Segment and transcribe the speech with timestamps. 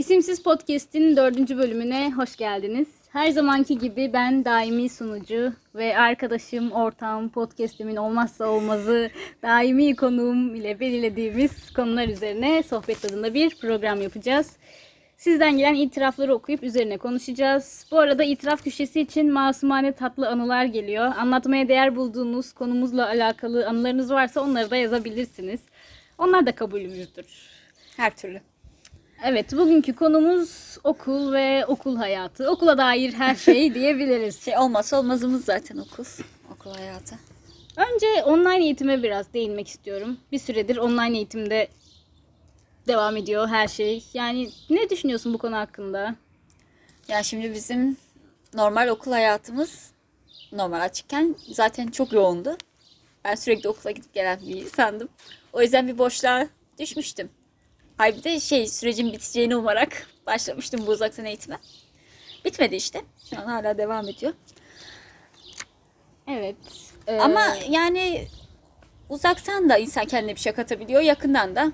[0.00, 2.88] İsimsiz Podcast'in dördüncü bölümüne hoş geldiniz.
[3.12, 9.10] Her zamanki gibi ben daimi sunucu ve arkadaşım, ortağım, podcast'imin olmazsa olmazı
[9.42, 14.56] daimi konuğum ile belirlediğimiz konular üzerine sohbet tadında bir program yapacağız.
[15.16, 17.86] Sizden gelen itirafları okuyup üzerine konuşacağız.
[17.90, 21.12] Bu arada itiraf köşesi için masumane tatlı anılar geliyor.
[21.18, 25.60] Anlatmaya değer bulduğunuz konumuzla alakalı anılarınız varsa onları da yazabilirsiniz.
[26.18, 27.26] Onlar da kabulümüzdür.
[27.96, 28.40] Her türlü.
[29.24, 32.50] Evet, bugünkü konumuz okul ve okul hayatı.
[32.50, 34.44] Okula dair her şey diyebiliriz.
[34.44, 36.04] Şey olmazsa olmazımız zaten okul.
[36.54, 37.14] Okul hayatı.
[37.76, 40.16] Önce online eğitime biraz değinmek istiyorum.
[40.32, 41.68] Bir süredir online eğitimde
[42.86, 44.04] devam ediyor her şey.
[44.14, 46.14] Yani ne düşünüyorsun bu konu hakkında?
[47.08, 47.96] Ya şimdi bizim
[48.54, 49.90] normal okul hayatımız
[50.52, 52.56] normal açıkken zaten çok yoğundu.
[53.24, 55.08] Ben sürekli okula gidip gelen bir insandım.
[55.52, 56.46] O yüzden bir boşluğa
[56.78, 57.30] düşmüştüm.
[58.00, 61.58] Hayır bir de şey sürecin biteceğini umarak başlamıştım bu uzaktan eğitime.
[62.44, 63.00] Bitmedi işte.
[63.30, 64.32] Şu an hala devam ediyor.
[66.28, 66.56] Evet.
[67.06, 68.26] e, Ama yani
[69.08, 71.00] uzaktan da insan kendine bir şey katabiliyor.
[71.00, 71.72] Yakından da.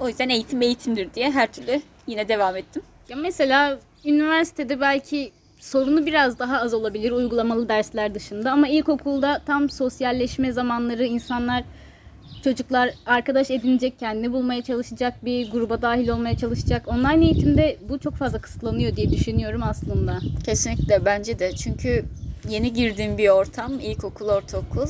[0.00, 2.82] O yüzden eğitim eğitimdir diye her türlü yine devam ettim.
[3.08, 9.70] ya mesela üniversitede belki sorunu biraz daha az olabilir uygulamalı dersler dışında ama ilkokulda tam
[9.70, 11.64] sosyalleşme zamanları insanlar
[12.44, 16.88] çocuklar arkadaş edinecek, kendini bulmaya çalışacak, bir gruba dahil olmaya çalışacak.
[16.88, 20.18] Online eğitimde bu çok fazla kısıtlanıyor diye düşünüyorum aslında.
[20.44, 21.52] Kesinlikle bence de.
[21.52, 22.04] Çünkü
[22.48, 24.88] yeni girdiğin bir ortam, ilkokul, ortaokul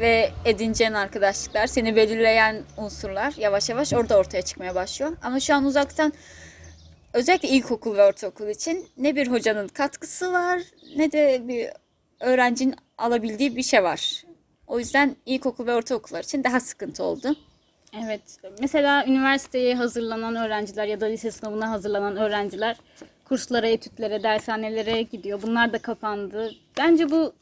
[0.00, 5.12] ve edineceğin arkadaşlıklar, seni belirleyen unsurlar yavaş yavaş orada ortaya çıkmaya başlıyor.
[5.22, 6.12] Ama şu an uzaktan
[7.12, 10.60] özellikle ilkokul ve ortaokul için ne bir hocanın katkısı var
[10.96, 11.68] ne de bir
[12.20, 14.24] öğrencinin alabildiği bir şey var.
[14.68, 17.36] O yüzden ilkokul ve ortaokullar için daha sıkıntı oldu.
[18.04, 18.22] Evet.
[18.60, 22.76] Mesela üniversiteye hazırlanan öğrenciler ya da lise sınavına hazırlanan öğrenciler
[23.24, 25.42] kurslara, etütlere, dershanelere gidiyor.
[25.42, 26.50] Bunlar da kapandı.
[26.78, 27.32] Bence bu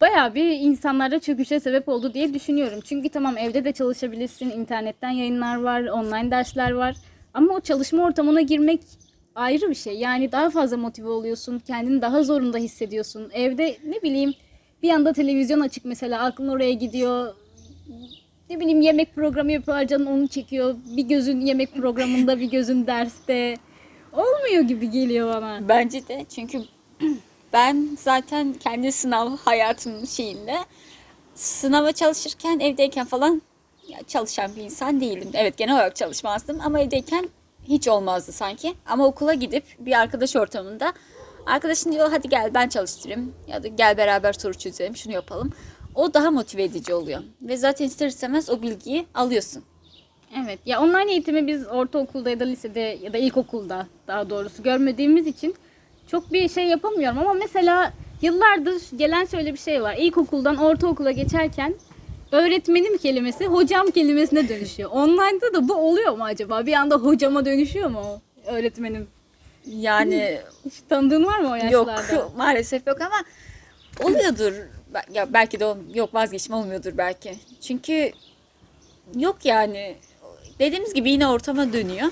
[0.00, 2.80] bayağı bir insanlarda çöküşe sebep oldu diye düşünüyorum.
[2.84, 6.96] Çünkü tamam evde de çalışabilirsin, internetten yayınlar var, online dersler var.
[7.34, 8.80] Ama o çalışma ortamına girmek
[9.34, 9.98] ayrı bir şey.
[9.98, 13.30] Yani daha fazla motive oluyorsun, kendini daha zorunda hissediyorsun.
[13.32, 14.34] Evde ne bileyim
[14.82, 17.34] bir anda televizyon açık mesela aklın oraya gidiyor.
[18.50, 20.76] Ne bileyim yemek programı yapıyorlar canın onu çekiyor.
[20.96, 23.56] Bir gözün yemek programında bir gözün derste.
[24.12, 25.68] Olmuyor gibi geliyor bana.
[25.68, 26.62] Bence de çünkü
[27.52, 30.56] ben zaten kendi sınav hayatımın şeyinde
[31.34, 33.42] sınava çalışırken evdeyken falan
[34.06, 35.30] çalışan bir insan değildim.
[35.34, 37.28] Evet genel olarak çalışmazdım ama evdeyken
[37.68, 38.74] hiç olmazdı sanki.
[38.86, 40.92] Ama okula gidip bir arkadaş ortamında
[41.46, 45.52] arkadaşın diyor hadi gel ben çalıştırayım ya da gel beraber soru çözelim şunu yapalım.
[45.94, 47.20] O daha motive edici oluyor.
[47.42, 49.62] Ve zaten ister istemez o bilgiyi alıyorsun.
[50.44, 55.26] Evet ya online eğitimi biz ortaokulda ya da lisede ya da ilkokulda daha doğrusu görmediğimiz
[55.26, 55.54] için
[56.06, 59.96] çok bir şey yapamıyorum ama mesela yıllardır gelen şöyle bir şey var.
[59.98, 61.74] İlkokuldan ortaokula geçerken
[62.32, 64.90] öğretmenim kelimesi hocam kelimesine dönüşüyor.
[64.92, 66.66] Online'da da bu oluyor mu acaba?
[66.66, 69.06] Bir anda hocama dönüşüyor mu öğretmenim?
[69.68, 70.40] Yani
[70.88, 72.12] tanıdığın var mı o yaşlarda?
[72.14, 73.16] Yok maalesef yok ama
[74.02, 74.52] oluyordur.
[75.12, 77.34] Ya belki de ol- yok vazgeçme olmuyordur belki.
[77.60, 78.12] Çünkü
[79.16, 79.96] yok yani
[80.58, 82.08] dediğimiz gibi yine ortama dönüyor.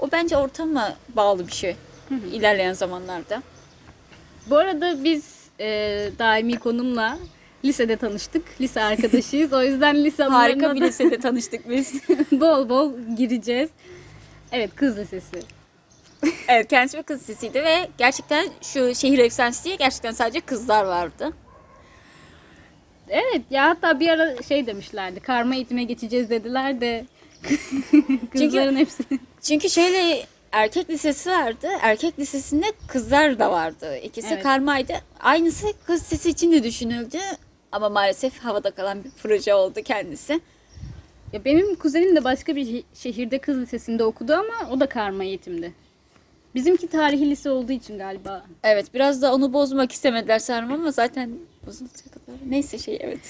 [0.00, 1.76] O bence ortama bağlı bir şey
[2.32, 3.42] ilerleyen zamanlarda.
[4.50, 5.24] Bu arada biz
[5.60, 5.66] e,
[6.18, 7.18] daimi konumla
[7.64, 8.60] lisede tanıştık.
[8.60, 9.52] Lise arkadaşıyız.
[9.52, 11.94] O yüzden lise Harika anılarına bir da lisede tanıştık biz.
[12.32, 13.70] bol bol gireceğiz.
[14.52, 15.42] Evet kız lisesi.
[16.48, 21.32] evet kendisi bir kız lisesiydi ve gerçekten şu şehir efsanesi diye gerçekten sadece kızlar vardı.
[23.08, 25.20] Evet ya hatta bir ara şey demişlerdi.
[25.20, 27.04] Karma eğitime geçeceğiz dediler de
[28.32, 29.02] kızların hepsi.
[29.42, 31.68] Çünkü şöyle erkek lisesi vardı.
[31.82, 33.96] Erkek lisesinde kızlar da vardı.
[34.02, 34.42] İkisi Evet.
[34.42, 34.92] karmaydı.
[35.20, 37.18] Aynısı kız lisesi için de düşünüldü.
[37.72, 40.40] Ama maalesef havada kalan bir proje oldu kendisi.
[41.32, 45.24] Ya benim kuzenim de başka bir şe- şehirde kız lisesinde okudu ama o da karma
[45.24, 45.72] eğitimdi.
[46.54, 48.44] Bizimki tarihi lise olduğu için galiba.
[48.62, 51.30] Evet biraz da onu bozmak istemediler sanırım ama zaten
[51.66, 52.38] bozulacak kadar.
[52.48, 53.20] Neyse şey evet.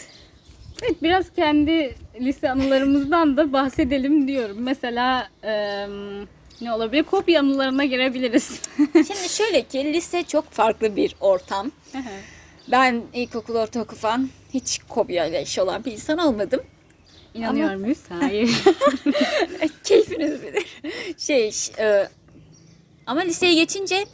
[0.82, 4.56] Evet biraz kendi lise anılarımızdan da bahsedelim diyorum.
[4.61, 5.88] Mesela eee,
[6.61, 7.03] ne olabilir?
[7.03, 8.61] Kopya anılarına girebiliriz.
[8.93, 11.70] Şimdi şöyle ki lise çok farklı bir ortam.
[12.70, 16.61] Ben ilkokul, ortaokul falan hiç kopya ile iş olan bir insan olmadım.
[17.35, 17.99] İnanıyor muyuz?
[18.09, 18.50] Hayır.
[19.85, 20.67] Keyfiniz bilir.
[21.19, 22.09] Şey, e,
[23.08, 24.05] ama liseye geçince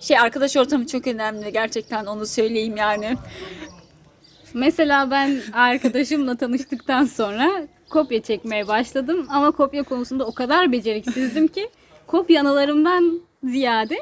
[0.00, 1.52] şey arkadaş ortamı çok önemli.
[1.52, 3.16] Gerçekten onu söyleyeyim yani.
[4.54, 9.26] Mesela ben arkadaşımla tanıştıktan sonra kopya çekmeye başladım.
[9.30, 11.70] Ama kopya konusunda o kadar beceriksizdim ki
[12.06, 13.98] kopya anılarımdan ziyade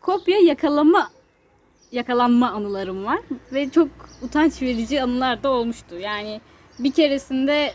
[0.00, 1.10] kopya yakalama
[1.92, 3.18] yakalanma anılarım var
[3.52, 3.88] ve çok
[4.22, 5.98] utanç verici anılar da olmuştu.
[5.98, 6.40] Yani
[6.78, 7.74] bir keresinde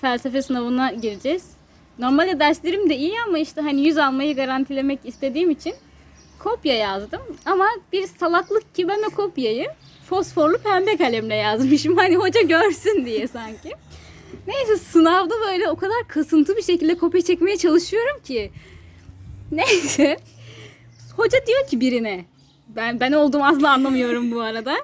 [0.00, 1.53] felsefe sınavına gireceğiz.
[1.98, 5.74] Normalde derslerim de iyi ama işte hani 100 almayı garantilemek istediğim için
[6.38, 7.20] kopya yazdım.
[7.46, 9.66] Ama bir salaklık ki ben o kopyayı
[10.08, 11.96] fosforlu pembe kalemle yazmışım.
[12.04, 13.72] Hani hoca görsün diye sanki.
[14.46, 18.50] Neyse sınavda böyle o kadar kasıntı bir şekilde kopya çekmeye çalışıyorum ki.
[19.52, 20.16] Neyse.
[21.16, 22.24] Hoca diyor ki birine.
[22.68, 24.76] Ben ben olduğumu asla anlamıyorum bu arada.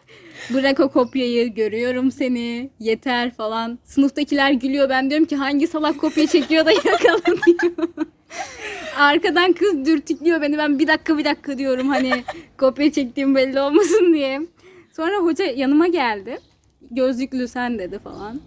[0.50, 3.78] Bırak o kopyayı, görüyorum seni, yeter falan.
[3.84, 4.88] Sınıftakiler gülüyor.
[4.88, 7.88] Ben diyorum ki hangi salak kopya çekiyor da yakalanıyor.
[8.96, 10.58] Arkadan kız dürtüklüyor beni.
[10.58, 12.24] Ben bir dakika bir dakika diyorum hani
[12.58, 14.40] kopya çektiğim belli olmasın diye.
[14.96, 16.38] Sonra hoca yanıma geldi.
[16.90, 18.40] Gözlüklü sen dedi falan.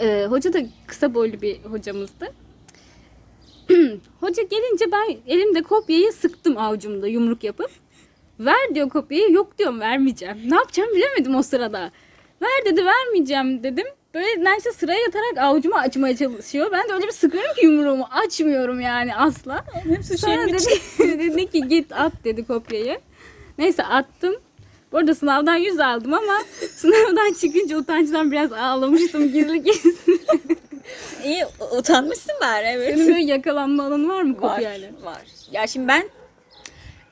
[0.00, 2.41] Ee, hoca da kısa boylu bir hocamızdı.
[4.20, 7.70] Hoca gelince ben elimde kopyayı sıktım avucumda yumruk yapıp.
[8.40, 9.32] Ver diyor kopyayı.
[9.32, 10.36] Yok diyorum vermeyeceğim.
[10.48, 11.90] Ne yapacağım bilemedim o sırada.
[12.42, 13.86] Ver dedi vermeyeceğim dedim.
[14.14, 16.72] Böyle neredeyse sıraya yatarak avucumu açmaya çalışıyor.
[16.72, 19.64] Ben de öyle bir sıkıyorum ki yumruğumu açmıyorum yani asla.
[19.88, 20.58] Hepsi Sonra dedi,
[20.98, 22.98] dedi ki git at dedi kopyayı.
[23.58, 24.34] Neyse attım.
[24.92, 26.38] Bu arada sınavdan 100 aldım ama
[26.76, 29.92] sınavdan çıkınca utançtan biraz ağlamıştım gizli gizli.
[31.24, 31.46] İyi
[31.78, 32.94] utanmışsın bari evet.
[32.94, 34.88] Senin böyle yakalanma alanı var mı Var, kopyayla?
[35.02, 35.22] var.
[35.52, 36.10] Ya şimdi ben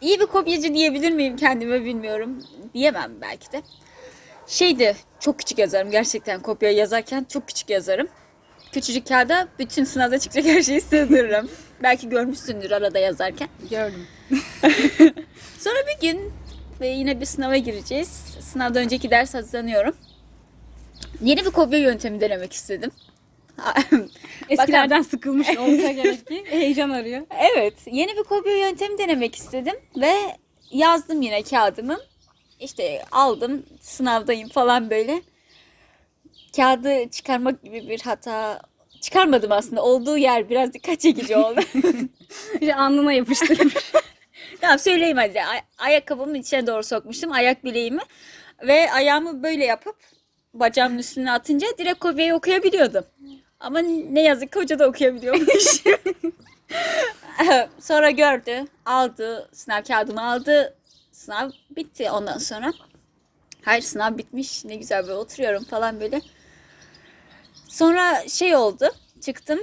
[0.01, 2.43] iyi bir kopyacı diyebilir miyim kendime bilmiyorum.
[2.75, 3.63] Diyemem belki de.
[4.47, 8.09] Şeydi çok küçük yazarım gerçekten kopya yazarken çok küçük yazarım.
[8.73, 11.49] Küçücük kağıda bütün sınavda çıkacak her şeyi sığdırırım.
[11.83, 13.49] belki görmüşsündür arada yazarken.
[13.71, 14.07] Gördüm.
[15.59, 16.33] Sonra bir gün
[16.81, 18.09] ve yine bir sınava gireceğiz.
[18.41, 19.97] Sınavdan önceki ders hazırlanıyorum.
[21.23, 22.91] Yeni bir kopya yöntemi denemek istedim.
[24.49, 27.23] Eskilerden sıkılmış olsa gerek ki heyecan arıyor.
[27.57, 30.13] Evet, yeni bir kopya yöntemi denemek istedim ve
[30.71, 31.99] yazdım yine kağıdımı.
[32.61, 35.23] İşte aldım, sınavdayım falan böyle.
[36.57, 38.61] Kağıdı çıkarmak gibi bir hata
[39.01, 39.83] çıkarmadım aslında.
[39.83, 41.61] Olduğu yer biraz dikkat çekici oldu.
[42.61, 43.75] Bir alnına yapıştırmış.
[44.61, 45.43] tamam söyleyeyim hadi.
[45.43, 48.01] Ay- ayakkabımın içine doğru sokmuştum ayak bileğimi.
[48.67, 49.97] Ve ayağımı böyle yapıp
[50.55, 53.05] bacağımın üstüne atınca direkt kopyayı okuyabiliyordum.
[53.61, 55.83] Ama ne yazık ki hoca da okuyabiliyormuş.
[57.81, 60.77] sonra gördü, aldı, sınav kağıdımı aldı.
[61.13, 62.73] Sınav bitti ondan sonra.
[63.63, 66.21] Hayır sınav bitmiş, ne güzel böyle oturuyorum falan böyle.
[67.69, 68.89] Sonra şey oldu,
[69.21, 69.59] çıktım.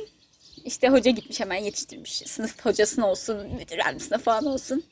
[0.66, 2.12] İşte hoca gitmiş hemen yetiştirmiş.
[2.12, 4.84] Sınıf hocasın olsun, müdür yardımcısına falan olsun.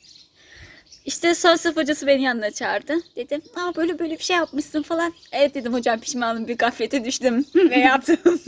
[1.06, 2.94] İşte son sınıf hocası beni yanına çağırdı.
[3.16, 5.14] Dedim, aa böyle böyle bir şey yapmışsın falan.
[5.32, 8.40] Evet dedim hocam pişmanım bir gaflete düştüm ve yaptım.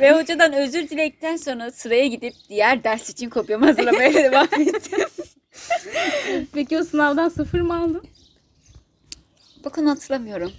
[0.00, 5.06] Ve hocadan özür diledikten sonra sıraya gidip diğer ders için kopyamı hazırlamaya devam ettim.
[6.54, 8.02] Peki o sınavdan sıfır mı aldın?
[9.64, 10.52] Bakın hatırlamıyorum.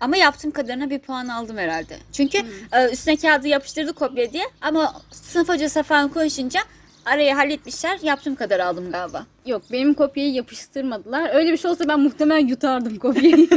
[0.00, 1.96] Ama yaptığım kadarına bir puan aldım herhalde.
[2.12, 2.38] Çünkü
[2.72, 4.44] e, üstüne kağıdı yapıştırdı kopya diye.
[4.60, 6.60] Ama sınıf hocası falan konuşunca
[7.04, 7.98] arayı halletmişler.
[8.02, 9.26] Yaptığım kadar aldım galiba.
[9.46, 11.34] Yok benim kopyayı yapıştırmadılar.
[11.34, 13.36] Öyle bir şey olsa ben muhtemelen yutardım kopyayı.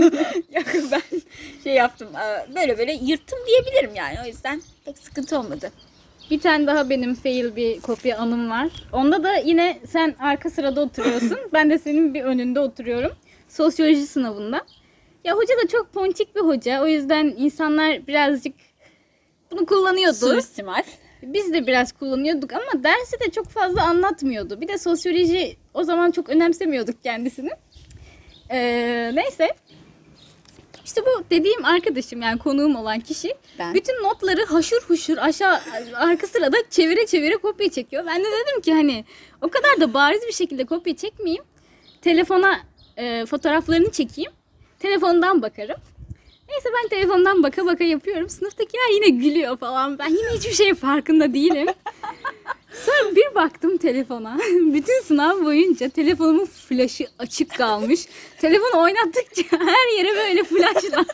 [0.56, 1.02] Yok ben
[1.64, 2.08] şey yaptım.
[2.56, 4.16] Böyle böyle yırttım diyebilirim yani.
[4.26, 5.72] O yüzden pek sıkıntı olmadı.
[6.32, 8.68] bir tane daha benim fail bir kopya anım var.
[8.94, 11.40] Onda da yine sen arka sırada oturuyorsun.
[11.54, 13.12] ben de senin bir önünde oturuyorum.
[13.50, 14.62] Sosyoloji sınavında.
[15.24, 16.84] Ya hoca da çok ponçik bir hoca.
[16.84, 18.56] O yüzden insanlar birazcık
[19.52, 20.16] bunu kullanıyordu.
[20.16, 20.84] Suistimal.
[21.24, 24.62] Biz de biraz kullanıyorduk ama dersi de çok fazla anlatmıyordu.
[24.62, 27.50] Bir de sosyoloji o zaman çok önemsemiyorduk kendisini.
[28.52, 29.48] Ee, neyse.
[30.86, 33.74] İşte bu dediğim arkadaşım yani konuğum olan kişi Ben.
[33.74, 35.60] bütün notları haşır huşur aşağı
[35.96, 38.04] arka sırada çevire çevire kopya çekiyor.
[38.08, 39.06] Ben de dedim ki hani
[39.42, 41.44] o kadar da bariz bir şekilde kopya çekmeyeyim.
[42.02, 42.60] Telefona
[42.98, 44.32] e, fotoğraflarını çekeyim.
[44.80, 45.78] Telefondan bakarım.
[46.50, 48.30] Neyse ben telefondan baka baka yapıyorum.
[48.30, 50.00] Sınıftakiler yine gülüyor falan.
[50.00, 51.68] Ben yine hiçbir şeyin farkında değilim.
[52.86, 54.38] Sonra bir baktım telefona.
[54.74, 58.06] Bütün sınav boyunca telefonumun flaşı açık kalmış.
[58.42, 61.06] Telefonu oynattıkça her yere böyle flashlar.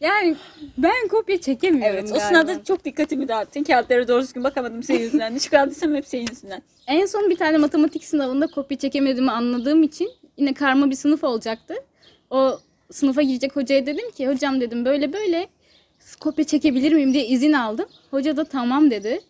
[0.00, 0.36] yani
[0.78, 2.28] ben kopya çekemiyorum Evet o galiba.
[2.28, 3.64] sınavda çok dikkatimi dağıttın.
[3.64, 5.34] Kağıtlara doğru düzgün bakamadım senin yüzünden.
[5.34, 6.62] Ne çıkardıysam hep senin yüzünden.
[6.86, 11.74] En son bir tane matematik sınavında kopya çekemediğimi anladığım için yine karma bir sınıf olacaktı.
[12.30, 12.60] O
[12.92, 15.48] sınıfa girecek hocaya dedim ki hocam dedim böyle böyle
[16.20, 17.86] kopya çekebilir miyim diye izin aldım.
[18.10, 19.20] Hoca da tamam dedi.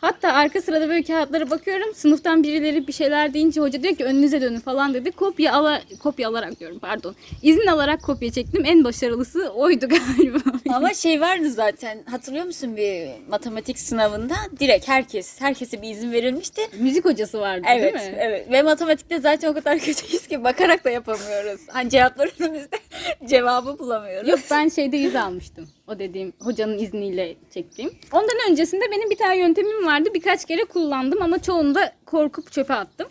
[0.00, 1.94] Hatta arka sırada böyle kağıtlara bakıyorum.
[1.94, 5.10] Sınıftan birileri bir şeyler deyince hoca diyor ki önünüze dönün falan dedi.
[5.10, 7.14] Kopya ala kopya alarak diyorum pardon.
[7.42, 8.64] İzin alarak kopya çektim.
[8.64, 10.38] En başarılısı oydu galiba.
[10.74, 11.98] Ama şey vardı zaten.
[12.10, 16.60] Hatırlıyor musun bir matematik sınavında direkt herkes herkese bir izin verilmişti.
[16.78, 18.16] Müzik hocası vardı Evet, değil mi?
[18.20, 18.50] evet.
[18.50, 21.60] Ve matematikte zaten o kadar kötüyüz ki bakarak da yapamıyoruz.
[21.68, 22.76] Hani cevaplar önümüzde
[23.28, 24.28] cevabı bulamıyoruz.
[24.28, 25.68] Yok ben şeyde yüz almıştım.
[25.88, 27.90] O dediğim hocanın izniyle çektiğim.
[28.12, 30.08] Ondan öncesinde benim bir tane yöntemim vardı.
[30.14, 33.08] Birkaç kere kullandım ama çoğunda korkup çöpe attım.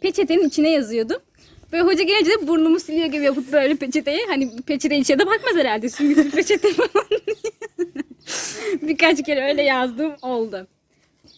[0.00, 1.22] Peçetenin içine yazıyordum.
[1.72, 5.54] Böyle hoca gelince de burnumu siliyor gibi yapıp böyle peçeteyi hani peçete içine de bakmaz
[5.56, 7.06] herhalde süngülü peçete falan
[8.82, 10.66] Birkaç kere öyle yazdığım oldu.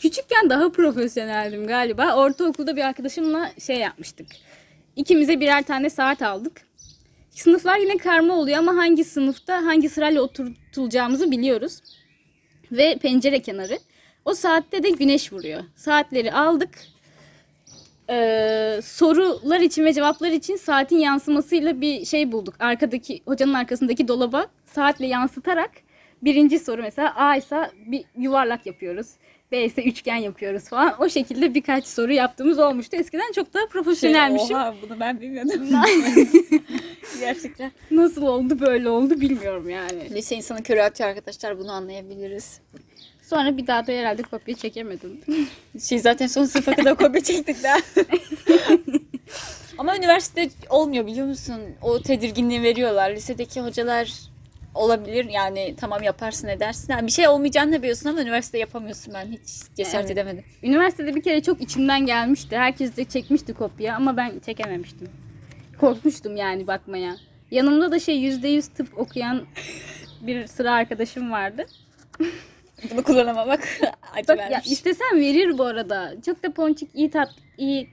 [0.00, 2.16] Küçükken daha profesyoneldim galiba.
[2.16, 4.26] Ortaokulda bir arkadaşımla şey yapmıştık.
[4.96, 6.62] İkimize birer tane saat aldık.
[7.32, 11.78] Sınıflar yine karma oluyor ama hangi sınıfta hangi sırayla oturtulacağımızı biliyoruz.
[12.72, 13.78] Ve pencere kenarı.
[14.24, 15.62] O saatte de güneş vuruyor.
[15.76, 16.70] Saatleri aldık.
[18.10, 22.54] Ee, sorular için ve cevaplar için saatin yansımasıyla bir şey bulduk.
[22.58, 25.70] Arkadaki hocanın arkasındaki dolaba saatle yansıtarak
[26.22, 29.06] birinci soru mesela A ise bir yuvarlak yapıyoruz.
[29.52, 30.94] B ise üçgen yapıyoruz falan.
[30.98, 32.96] O şekilde birkaç soru yaptığımız olmuştu.
[32.96, 34.46] Eskiden çok daha profesyonelmişim.
[34.46, 35.68] Şey, Oha bunu ben bilmiyordum.
[37.20, 37.72] Gerçekten.
[37.90, 40.10] Nasıl oldu böyle oldu bilmiyorum yani.
[40.10, 42.60] Lise insanı körü atıyor arkadaşlar bunu anlayabiliriz.
[43.22, 45.20] Sonra bir daha da herhalde kopya çekemedim.
[45.88, 47.76] Şey zaten son sınıfa kadar kopya çektik daha.
[49.78, 51.60] Ama üniversitede olmuyor biliyor musun?
[51.82, 53.10] O tedirginliği veriyorlar.
[53.10, 54.31] Lisedeki hocalar
[54.74, 56.92] olabilir yani tamam yaparsın edersin.
[56.92, 60.10] Yani bir şey olmayacağını biliyorsun ama üniversite yapamıyorsun ben hiç cesaret Evet.
[60.10, 60.44] edemedim.
[60.62, 62.56] Üniversitede bir kere çok içimden gelmişti.
[62.56, 65.08] Herkes de çekmişti kopya ama ben çekememiştim.
[65.80, 67.16] Korkmuştum yani bakmaya.
[67.50, 69.42] Yanımda da şey %100 tıp okuyan
[70.20, 71.66] bir sıra arkadaşım vardı.
[72.90, 73.60] Bunu kullanamamak
[74.14, 74.66] acı Bak ya vermiş.
[74.72, 76.14] istesem verir bu arada.
[76.26, 77.88] Çok da ponçik iyi tat iyi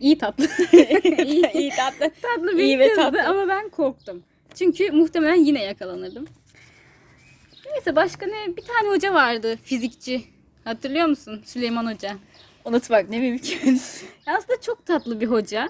[0.00, 0.44] iyi tatlı.
[1.24, 2.10] iyi, İyi tatlı.
[2.22, 3.22] tatlı bir İyi ve kızdı tatlı.
[3.28, 4.22] ama ben korktum.
[4.54, 6.26] Çünkü muhtemelen yine yakalanırdım.
[7.70, 8.56] Neyse başka ne?
[8.56, 10.24] Bir tane hoca vardı fizikçi.
[10.64, 11.42] Hatırlıyor musun?
[11.44, 12.16] Süleyman Hoca.
[12.64, 13.80] Unutmak ne mümkün.
[14.26, 15.68] Aslında çok tatlı bir hoca.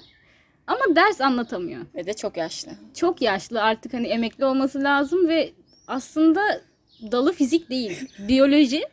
[0.67, 1.83] Ama ders anlatamıyor.
[1.95, 2.71] Ve de çok yaşlı.
[2.95, 5.53] Çok yaşlı artık hani emekli olması lazım ve
[5.89, 6.61] aslında
[7.12, 8.09] dalı fizik değil.
[8.29, 8.85] Biyoloji.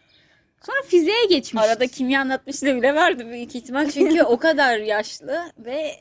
[0.66, 1.64] Sonra fiziğe geçmiş.
[1.64, 3.92] Arada kimya anlatmışlığı bile vardı büyük ihtimal.
[3.92, 5.96] Çünkü o kadar yaşlı ve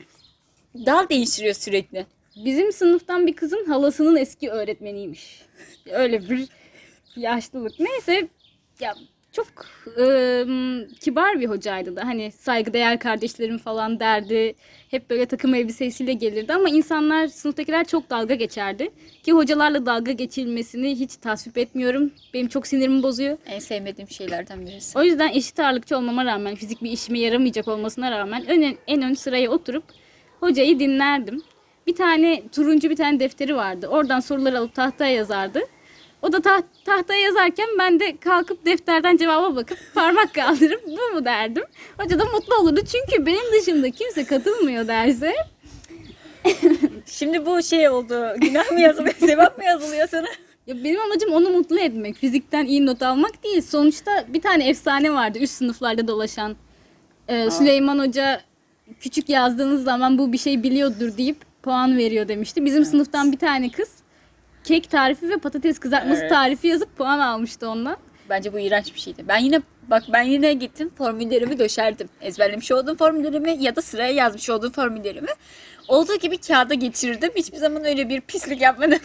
[0.75, 2.05] dal değiştiriyor sürekli.
[2.35, 5.41] Bizim sınıftan bir kızın halasının eski öğretmeniymiş.
[5.91, 6.47] Öyle bir
[7.15, 7.79] yaşlılık.
[7.79, 8.27] Neyse
[8.79, 8.95] ya
[9.31, 9.47] çok
[9.97, 14.55] ıı, kibar bir hocaydı da hani saygıdeğer kardeşlerim falan derdi.
[14.91, 18.89] Hep böyle takım elbisesiyle gelirdi ama insanlar sınıftakiler çok dalga geçerdi.
[19.23, 22.11] Ki hocalarla dalga geçilmesini hiç tasvip etmiyorum.
[22.33, 23.37] Benim çok sinirimi bozuyor.
[23.45, 24.99] En sevmediğim şeylerden birisi.
[24.99, 29.13] O yüzden eşit ağırlıkçı olmama rağmen, fizik bir işime yaramayacak olmasına rağmen ön, en ön
[29.13, 29.83] sıraya oturup
[30.39, 31.41] hocayı dinlerdim.
[31.87, 33.87] Bir tane turuncu bir tane defteri vardı.
[33.87, 35.61] Oradan soruları alıp tahtaya yazardı.
[36.21, 41.25] O da taht- tahtaya yazarken ben de kalkıp defterden cevaba bakıp parmak kaldırıp bu mu
[41.25, 41.63] derdim.
[41.97, 45.33] Hoca da mutlu olurdu çünkü benim dışında kimse katılmıyor derse.
[47.05, 48.27] Şimdi bu şey oldu.
[48.37, 50.27] Günah mı yazılıyor, sevap mı yazılıyor sana?
[50.67, 52.15] Ya benim amacım onu mutlu etmek.
[52.15, 53.61] Fizikten iyi not almak değil.
[53.61, 56.55] Sonuçta bir tane efsane vardı üst sınıflarda dolaşan.
[57.27, 58.41] Ee, Süleyman Hoca
[58.99, 62.65] küçük yazdığınız zaman bu bir şey biliyordur deyip puan veriyor demişti.
[62.65, 63.89] Bizim sınıftan bir tane kız
[64.63, 66.29] kek tarifi ve patates kızartması Evet.
[66.31, 67.97] tarifi yazıp puan almıştı ondan.
[68.29, 69.25] Bence bu iğrenç bir şeydi.
[69.27, 72.09] Ben yine bak ben yine gittim formüllerimi döşerdim.
[72.21, 75.29] Ezberlemiş olduğum formüllerimi ya da sıraya yazmış olduğum formüllerimi
[75.87, 77.31] olduğu gibi kağıda geçirdim.
[77.35, 78.99] Hiçbir zaman öyle bir pislik yapmadım.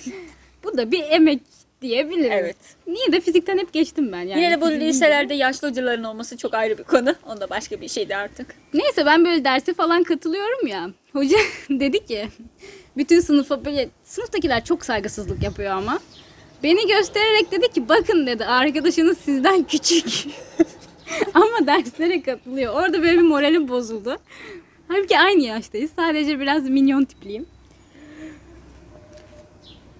[0.64, 1.40] Bu da bir emek
[1.84, 2.30] diyebiliriz.
[2.32, 2.56] Evet.
[2.86, 4.42] Niye de fizikten hep geçtim ben yani.
[4.42, 7.14] yine de bu liselerde yaşlı hocaların olması çok ayrı bir konu.
[7.36, 8.54] O da başka bir şeydi artık.
[8.74, 10.90] Neyse ben böyle derse falan katılıyorum ya.
[11.12, 11.38] Hoca
[11.70, 12.28] dedi ki
[12.96, 15.98] bütün sınıfa böyle sınıftakiler çok saygısızlık yapıyor ama.
[16.62, 20.06] Beni göstererek dedi ki bakın dedi arkadaşınız sizden küçük.
[21.34, 22.74] ama derslere katılıyor.
[22.74, 24.16] Orada böyle bir moralim bozuldu.
[24.88, 25.90] Halbuki aynı yaştayız.
[25.96, 27.46] Sadece biraz minyon tipliyim.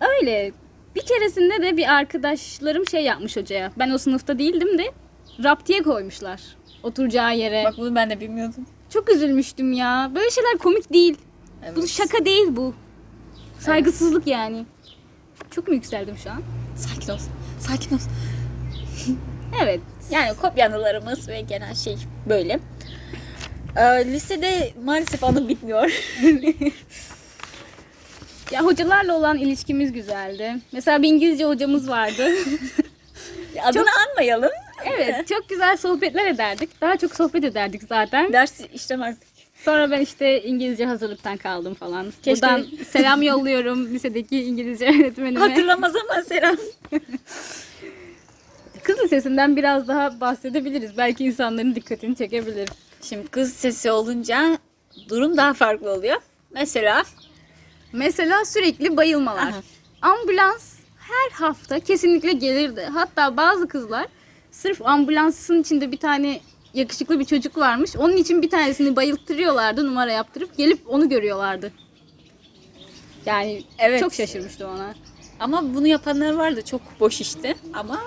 [0.01, 0.53] Öyle.
[0.95, 3.73] Bir keresinde de bir arkadaşlarım şey yapmış hocaya.
[3.79, 4.85] Ben o sınıfta değildim de
[5.45, 6.41] raptiye koymuşlar.
[6.83, 7.65] Oturacağı yere.
[7.65, 8.67] Bak bunu ben de bilmiyordum.
[8.91, 10.11] Çok üzülmüştüm ya.
[10.15, 11.17] Böyle şeyler komik değil.
[11.65, 11.77] Evet.
[11.77, 12.75] Bu şaka değil bu.
[13.59, 14.67] Saygısızlık yani.
[15.51, 16.43] Çok mu yükseldim şu an?
[16.77, 17.19] Sakin ol.
[17.61, 18.01] Sakin ol.
[19.63, 19.81] Evet.
[20.11, 21.97] Yani kopyanılarımız ve genel şey
[22.29, 22.61] böyle.
[23.77, 25.91] Ee, lisede maalesef anım bitmiyor.
[28.51, 30.55] Ya hocalarla olan ilişkimiz güzeldi.
[30.73, 32.31] Mesela bir İngilizce hocamız vardı.
[33.63, 34.51] Adını anmayalım.
[34.87, 36.81] Evet çok güzel sohbetler ederdik.
[36.81, 38.33] Daha çok sohbet ederdik zaten.
[38.33, 39.29] Ders işlemezdik.
[39.65, 42.07] Sonra ben işte İngilizce hazırlıktan kaldım falan.
[42.23, 45.41] Keşke- Buradan selam yolluyorum lisedeki İngilizce öğretmenime.
[45.41, 46.59] Hatırlamaz ama Seren.
[48.83, 50.97] Kız lisesinden biraz daha bahsedebiliriz.
[50.99, 52.69] Belki insanların dikkatini çekebilir.
[53.03, 54.59] Şimdi kız sesi olunca
[55.09, 56.17] durum daha farklı oluyor.
[56.51, 57.03] Mesela
[57.99, 59.49] Mesela sürekli bayılmalar.
[59.49, 59.63] Aha.
[60.03, 62.89] Ambulans her hafta kesinlikle gelirdi.
[62.95, 64.07] Hatta bazı kızlar
[64.51, 66.41] sırf ambulansın içinde bir tane
[66.75, 67.97] yakışıklı bir çocuk varmış.
[67.97, 71.73] Onun için bir tanesini bayılttırıyorlardı numara yaptırıp gelip onu görüyorlardı.
[73.27, 74.01] Yani Evet.
[74.01, 74.95] çok şaşırmıştım ona.
[75.41, 78.01] ama bunu yapanlar vardı çok boş işte ama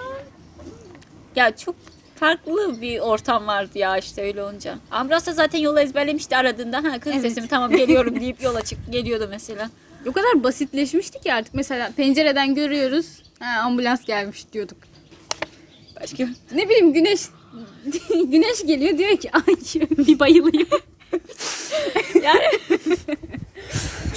[1.35, 1.75] ya çok
[2.19, 4.75] farklı bir ortam vardı ya işte öyle olunca.
[4.91, 7.21] Ambulans da zaten yolu ezberlemişti aradığında ha kız Evet.
[7.21, 9.69] sesimi tamam geliyorum deyip yola çık geliyordu mesela.
[10.07, 13.05] O kadar basitleşmişti ki artık mesela pencereden görüyoruz.
[13.39, 14.77] Ha, ambulans gelmiş diyorduk.
[16.01, 17.21] Başka Ne bileyim güneş
[18.09, 19.55] güneş geliyor diyor ki ay
[20.07, 20.67] bir bayılıyor.
[22.23, 22.41] yani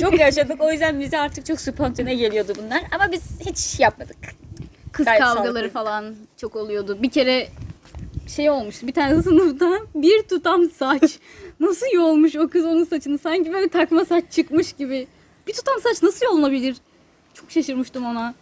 [0.00, 4.16] çok yaşadık o yüzden bize artık çok spontane geliyordu bunlar ama biz hiç yapmadık.
[4.92, 5.70] Kız Gayet kavgaları sağlıklı.
[5.70, 6.98] falan çok oluyordu.
[7.02, 7.48] Bir kere
[8.36, 8.86] şey olmuştu.
[8.86, 11.18] Bir tane sınıfta bir tutam saç.
[11.60, 13.18] Nasıl yolmuş o kız onun saçını?
[13.18, 15.06] Sanki böyle takma saç çıkmış gibi.
[15.46, 16.76] Bir tutam saç nasıl yolunabilir?
[17.34, 18.34] Çok şaşırmıştım ona.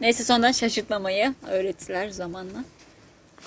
[0.00, 2.64] Neyse sonradan şaşırtmamayı öğrettiler zamanla.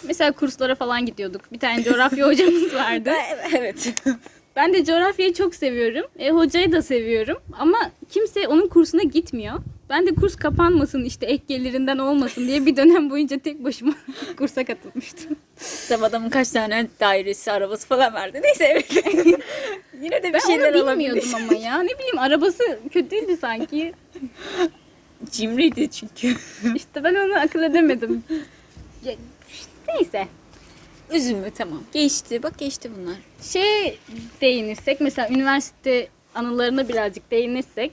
[0.03, 1.41] Mesela kurslara falan gidiyorduk.
[1.53, 3.11] Bir tane coğrafya hocamız vardı.
[3.57, 3.93] Evet.
[4.55, 6.05] Ben de coğrafyayı çok seviyorum.
[6.19, 7.37] E, hocayı da seviyorum.
[7.59, 7.77] Ama
[8.09, 9.59] kimse onun kursuna gitmiyor.
[9.89, 13.93] Ben de kurs kapanmasın işte ek gelirinden olmasın diye bir dönem boyunca tek başıma
[14.37, 15.37] kursa katılmıştım.
[15.89, 18.39] Tabii adamın kaç tane dairesi, arabası falan vardı.
[18.43, 18.91] Neyse evet.
[20.01, 21.81] Yine de bir Ben şeyler onu bilmiyordum ama ya.
[21.81, 23.93] Ne bileyim arabası kötüydü sanki.
[25.31, 26.35] Cimriydi çünkü.
[26.75, 28.23] İşte ben onu akıl edemedim.
[29.05, 29.13] Ya,
[29.87, 30.27] Neyse.
[31.13, 31.83] Üzülme tamam.
[31.93, 32.43] Geçti.
[32.43, 33.15] Bak geçti bunlar.
[33.41, 33.99] Şey
[34.41, 37.91] değinirsek mesela üniversite anılarına birazcık değinirsek.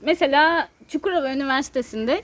[0.00, 2.22] Mesela Çukurova Üniversitesi'nde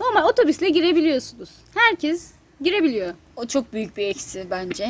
[0.00, 1.50] normal otobüsle girebiliyorsunuz.
[1.74, 2.30] Herkes
[2.60, 3.14] girebiliyor.
[3.36, 4.88] O çok büyük bir eksi bence.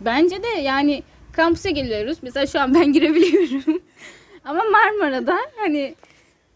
[0.00, 2.18] Bence de yani kampüse geliyoruz.
[2.22, 3.82] Mesela şu an ben girebiliyorum.
[4.44, 5.94] Ama Marmara'da hani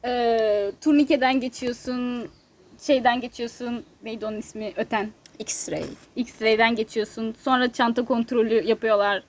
[0.05, 2.29] e, turnikeden geçiyorsun,
[2.81, 3.85] şeyden geçiyorsun.
[4.03, 4.73] Neydi onun ismi?
[4.77, 5.11] Öten.
[5.39, 5.85] X-ray.
[6.17, 7.35] X-ray'den geçiyorsun.
[7.43, 9.23] Sonra çanta kontrolü yapıyorlar.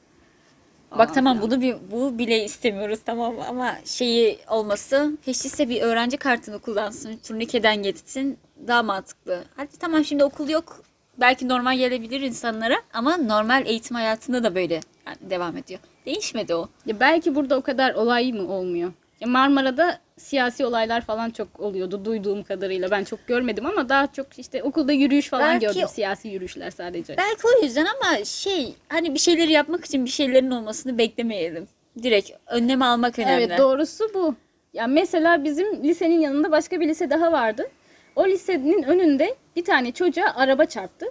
[0.97, 1.51] Bak Aa, tamam falan.
[1.51, 7.17] bunu bir, bu bile istemiyoruz tamam ama şeyi olması hiç değilse bir öğrenci kartını kullansın.
[7.27, 9.43] Turnikeden geçsin daha mantıklı.
[9.55, 10.81] Hadi tamam şimdi okul yok.
[11.17, 14.73] Belki normal gelebilir insanlara ama normal eğitim hayatında da böyle
[15.07, 15.79] yani devam ediyor.
[16.05, 16.69] Değişmedi o.
[16.85, 18.91] Ya belki burada o kadar olay mı olmuyor?
[19.19, 22.91] Ya Marmara'da siyasi olaylar falan çok oluyordu duyduğum kadarıyla.
[22.91, 25.87] Ben çok görmedim ama daha çok işte okulda yürüyüş falan Belki- gördüm.
[25.87, 27.17] Siyasi yürüyüşler sadece.
[27.17, 31.67] Belki o yüzden ama şey hani bir şeyleri yapmak için bir şeylerin olmasını beklemeyelim.
[32.03, 33.43] Direkt önlem almak önemli.
[33.43, 34.35] Evet doğrusu bu.
[34.73, 37.69] Ya mesela bizim lisenin yanında başka bir lise daha vardı.
[38.15, 41.05] O lisenin önünde bir tane çocuğa araba çarptı.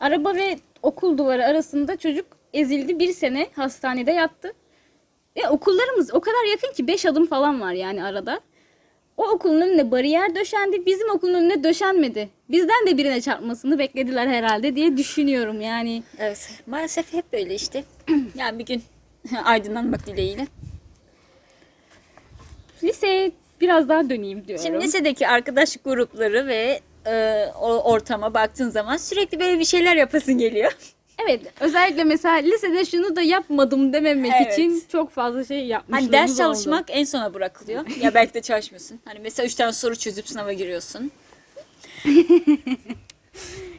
[0.00, 2.98] Araba ve okul duvarı arasında çocuk ezildi.
[2.98, 4.52] Bir sene hastanede yattı.
[5.38, 8.40] Ve okullarımız o kadar yakın ki 5 adım falan var yani arada.
[9.16, 10.86] O okulun önüne bariyer döşendi.
[10.86, 12.28] Bizim okulun önüne döşenmedi.
[12.50, 16.02] Bizden de birine çarpmasını beklediler herhalde diye düşünüyorum yani.
[16.18, 16.50] Evet.
[16.66, 17.84] Maalesef hep böyle işte.
[18.34, 18.82] yani bir gün
[19.44, 20.46] aydınlanmak dileğiyle.
[22.82, 24.64] Liseye biraz daha döneyim diyorum.
[24.66, 30.38] Şimdi lisedeki arkadaş grupları ve e, o ortama baktığın zaman sürekli böyle bir şeyler yapasın
[30.38, 30.72] geliyor.
[31.18, 34.52] Evet özellikle mesela lisede şunu da yapmadım dememek Evet.
[34.52, 36.38] için çok fazla şey yapmışlığımız Hani ders oldu.
[36.38, 37.84] çalışmak en sona bırakılıyor.
[38.00, 39.00] ya belki de çalışmıyorsun.
[39.04, 41.10] Hani mesela üç tane soru çözüp sınava giriyorsun.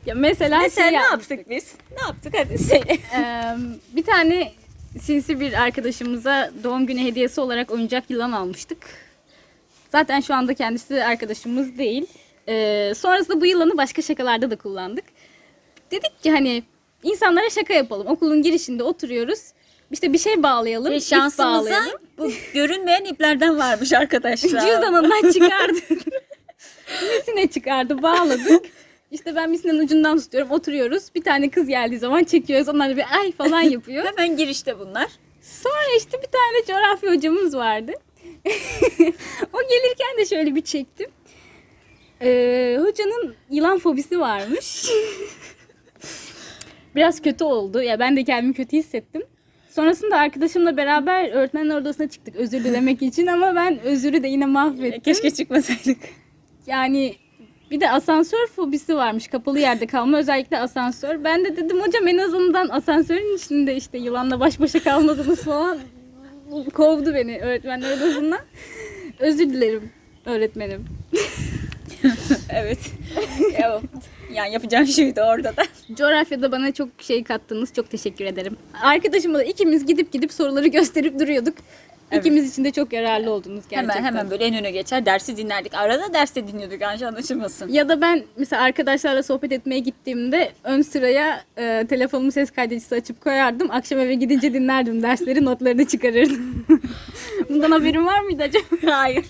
[0.05, 1.37] Ya mesela, Mesela şey ne yapmıştık.
[1.37, 1.73] yaptık biz?
[1.97, 2.97] Ne yaptık hadi söyle.
[3.95, 4.51] Bir tane
[5.01, 8.77] sinsi bir arkadaşımıza doğum günü hediyesi olarak oyuncak yılan almıştık.
[9.91, 12.05] Zaten şu anda kendisi arkadaşımız değil.
[12.47, 15.05] Ee, sonrasında bu yılanı başka şakalarda da kullandık.
[15.91, 16.63] Dedik ki hani
[17.03, 18.07] insanlara şaka yapalım.
[18.07, 19.39] Okulun girişinde oturuyoruz.
[19.91, 20.93] İşte bir şey bağlayalım.
[20.93, 22.01] İp şansımıza bağlayalım.
[22.17, 24.49] bu görünmeyen iplerden varmış arkadaşlar.
[24.49, 25.79] Cüzdanından çıkardı.
[27.17, 28.65] Misine çıkardı, bağladık.
[29.11, 31.03] İşte ben misinin ucundan tutuyorum, oturuyoruz.
[31.15, 32.69] Bir tane kız geldiği zaman çekiyoruz.
[32.69, 34.05] Onlar bir ay falan yapıyor.
[34.17, 35.07] Hemen girişte bunlar.
[35.41, 37.91] Sonra işte bir tane coğrafya hocamız vardı.
[39.53, 41.07] o gelirken de şöyle bir çektim.
[42.21, 44.85] Ee, hocanın yılan fobisi varmış.
[46.95, 47.81] Biraz kötü oldu.
[47.81, 49.21] Ya ben de kendimi kötü hissettim.
[49.69, 55.01] Sonrasında arkadaşımla beraber öğretmenin odasına çıktık özür dilemek için ama ben özürü de yine mahvettim.
[55.01, 55.97] Keşke çıkmasaydık.
[56.67, 57.15] Yani
[57.71, 59.27] Bir de asansör fobisi varmış.
[59.27, 61.23] Kapalı yerde kalma özellikle asansör.
[61.23, 65.77] Ben de dedim hocam en azından asansörün içinde işte yılanla baş başa kalmadınız falan.
[66.73, 68.39] Kovdu beni öğretmenler odasından.
[69.19, 69.89] Özür dilerim
[70.25, 70.85] öğretmenim.
[72.49, 72.79] Evet.
[73.53, 73.81] evet.
[74.33, 75.63] Yani yapacağım şuydu orada da.
[75.95, 77.73] Coğrafyada bana çok şey kattınız.
[77.73, 78.57] Çok teşekkür ederim.
[78.83, 81.53] Arkadaşımla da ikimiz gidip gidip soruları gösterip duruyorduk.
[82.11, 82.25] Evet.
[82.25, 83.95] İkimiz için de çok yararlı oldunuz gerçekten.
[83.95, 85.73] Hemen hemen böyle en öne geçer dersi dinlerdik.
[85.73, 87.69] Arada derste dinliyorduk yanlış anlaşılmasın.
[87.69, 93.21] Ya da ben mesela arkadaşlarla sohbet etmeye gittiğimde ön sıraya e, telefonumu ses kaydedicisi açıp
[93.21, 93.71] koyardım.
[93.71, 96.65] Akşam eve gidince dinlerdim dersleri notlarını çıkarırdım.
[97.49, 98.97] Bundan haberin var mıydı acaba?
[98.97, 99.25] Hayır.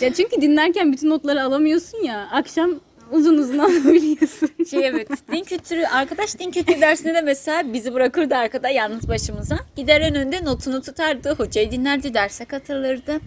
[0.00, 2.28] Ya çünkü dinlerken bütün notları alamıyorsun ya.
[2.32, 2.80] Akşam
[3.12, 4.50] uzun uzun alabiliyorsun.
[4.70, 9.58] Şey evet din kültürü arkadaş din kültürü dersinde de mesela bizi bırakırdı arkada yalnız başımıza.
[9.76, 11.34] Gider en önde notunu tutardı.
[11.34, 13.20] Hocayı dinlerdi derse katılırdı.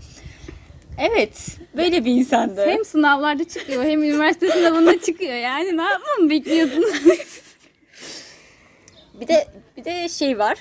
[1.00, 2.65] Evet böyle bir insandı.
[2.65, 5.34] hem sınavlarda çıkıyor hem üniversite sınavında çıkıyor.
[5.34, 6.93] Yani ne yapmamı bekliyordunuz?
[9.22, 10.58] Bir de bir de şey var.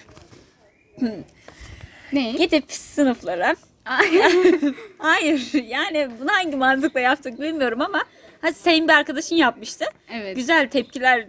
[2.12, 2.32] ne?
[2.32, 3.56] Gidip sınıflara
[4.98, 8.04] Hayır yani bunu hangi mantıkla yaptık bilmiyorum ama
[8.40, 9.84] hadi senin bir arkadaşın yapmıştı.
[10.12, 10.36] Evet.
[10.36, 11.28] Güzel tepkiler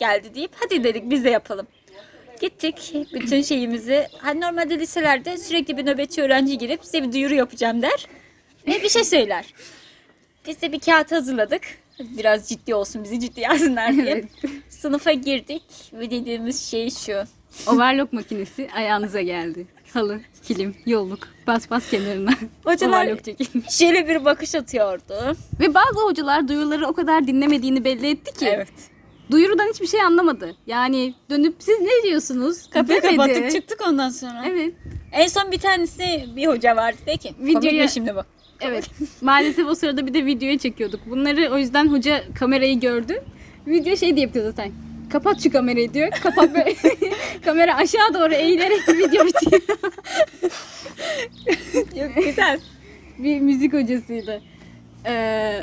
[0.00, 1.66] geldi deyip hadi dedik biz de yapalım.
[2.40, 7.82] Gittik bütün şeyimizi hani normalde liselerde sürekli bir nöbetçi öğrenci girip size bir duyuru yapacağım
[7.82, 8.06] der
[8.66, 9.54] ve bir şey söyler.
[10.46, 11.62] Biz de bir kağıt hazırladık.
[12.00, 14.10] Biraz ciddi olsun bizi ciddi yazsınlar diye.
[14.10, 14.24] Evet.
[14.68, 15.62] Sınıfa girdik
[15.92, 17.24] ve dediğimiz şey şu.
[17.66, 19.66] Overlock makinesi ayağınıza geldi.
[19.94, 22.30] Halı, kilim, yolluk, bas bas kenarına.
[22.64, 23.08] Hocalar
[23.70, 25.36] şöyle bir bakış atıyordu.
[25.60, 28.46] Ve bazı hocalar duyuruları o kadar dinlemediğini belli etti ki.
[28.46, 28.72] Evet.
[29.30, 30.56] Duyurudan hiçbir şey anlamadı.
[30.66, 32.70] Yani dönüp siz ne diyorsunuz?
[32.70, 33.16] Kapıyı Demedi.
[33.16, 34.44] kapattık çıktık ondan sonra.
[34.46, 34.74] Evet.
[35.12, 37.34] En son bir tanesi bir hoca vardı de ki.
[37.42, 38.20] Videoya- şimdi bu?
[38.60, 38.90] Evet.
[39.20, 41.00] Maalesef o sırada bir de videoya çekiyorduk.
[41.06, 43.22] Bunları o yüzden hoca kamerayı gördü.
[43.66, 44.72] Video şey diye yapıyor zaten.
[45.10, 46.10] Kapat şu kamerayı diyor.
[46.10, 46.74] Kapat böyle.
[47.44, 49.62] Kamera aşağı doğru eğilerek video bitiyor.
[51.96, 52.60] Yok güzel.
[53.18, 54.42] bir müzik hocasıydı.
[55.06, 55.60] Ee,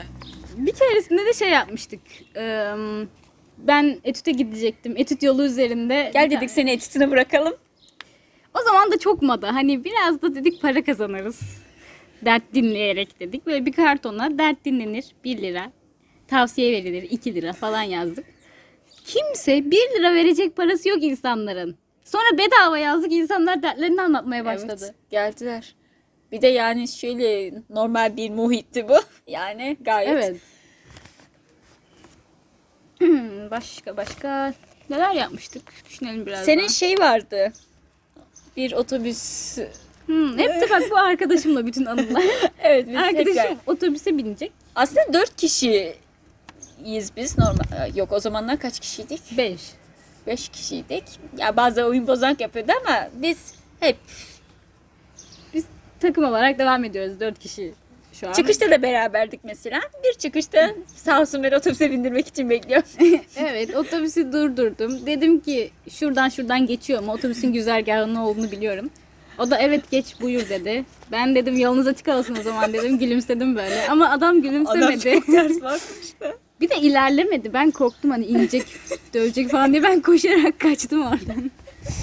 [0.57, 1.99] bir keresinde de şey yapmıştık.
[2.35, 2.65] Ee,
[3.57, 4.93] ben etüte gidecektim.
[4.97, 6.11] Etüt yolu üzerinde.
[6.13, 7.53] Gel dedik seni etütüne bırakalım.
[8.53, 9.55] O zaman da çok moda.
[9.55, 11.39] Hani biraz da dedik para kazanırız.
[12.25, 13.45] Dert dinleyerek dedik.
[13.45, 15.71] Böyle bir kartona dert dinlenir 1 lira.
[16.27, 18.25] Tavsiye verilir 2 lira falan yazdık.
[19.05, 21.77] Kimse 1 lira verecek parası yok insanların.
[22.05, 24.83] Sonra bedava yazdık insanlar dertlerini anlatmaya başladı.
[24.85, 25.75] Evet, geldiler.
[26.31, 28.95] Bir de yani şöyle normal bir muhitti bu.
[29.27, 30.09] Yani gayet.
[30.09, 30.37] Evet.
[32.99, 34.53] Hmm, başka başka
[34.89, 35.61] neler yapmıştık?
[35.89, 36.67] Düşünelim biraz Senin daha.
[36.69, 37.53] şey vardı.
[38.57, 39.57] Bir otobüs.
[40.05, 42.23] Hmm, hep de bak bu arkadaşımla bütün anılar.
[42.63, 44.51] Evet biz Arkadaşım tekrar- otobüse binecek.
[44.75, 45.37] Aslında dört
[46.81, 47.95] kişiyiz biz normal.
[47.95, 49.21] Yok o zamanlar kaç kişiydik?
[49.37, 49.59] 5.
[50.27, 51.03] Beş kişiydik.
[51.37, 53.97] Ya bazı oyun bozank yapıyordu ama biz hep
[55.53, 55.65] Biz
[55.99, 57.73] takım olarak devam ediyoruz 4 kişi
[58.13, 58.33] şu an.
[58.33, 59.81] Çıkışta da beraberdik mesela.
[60.03, 62.83] Bir çıkışta sağ olsun beni otobüse bindirmek için bekliyor.
[63.35, 65.05] evet otobüsü durdurdum.
[65.05, 67.11] Dedim ki şuradan şuradan geçiyor mu?
[67.11, 68.89] Otobüsün güzergahının olduğunu biliyorum.
[69.37, 70.85] O da evet geç buyur dedi.
[71.11, 72.99] Ben dedim yolunuz açık olsun o zaman dedim.
[72.99, 73.87] Gülümsedim böyle.
[73.89, 75.21] Ama adam gülümsemedi.
[75.25, 76.40] ters bakmıştı.
[76.61, 77.53] Bir de ilerlemedi.
[77.53, 78.65] Ben korktum hani inecek,
[79.13, 81.51] dövecek falan diye ben koşarak kaçtım oradan.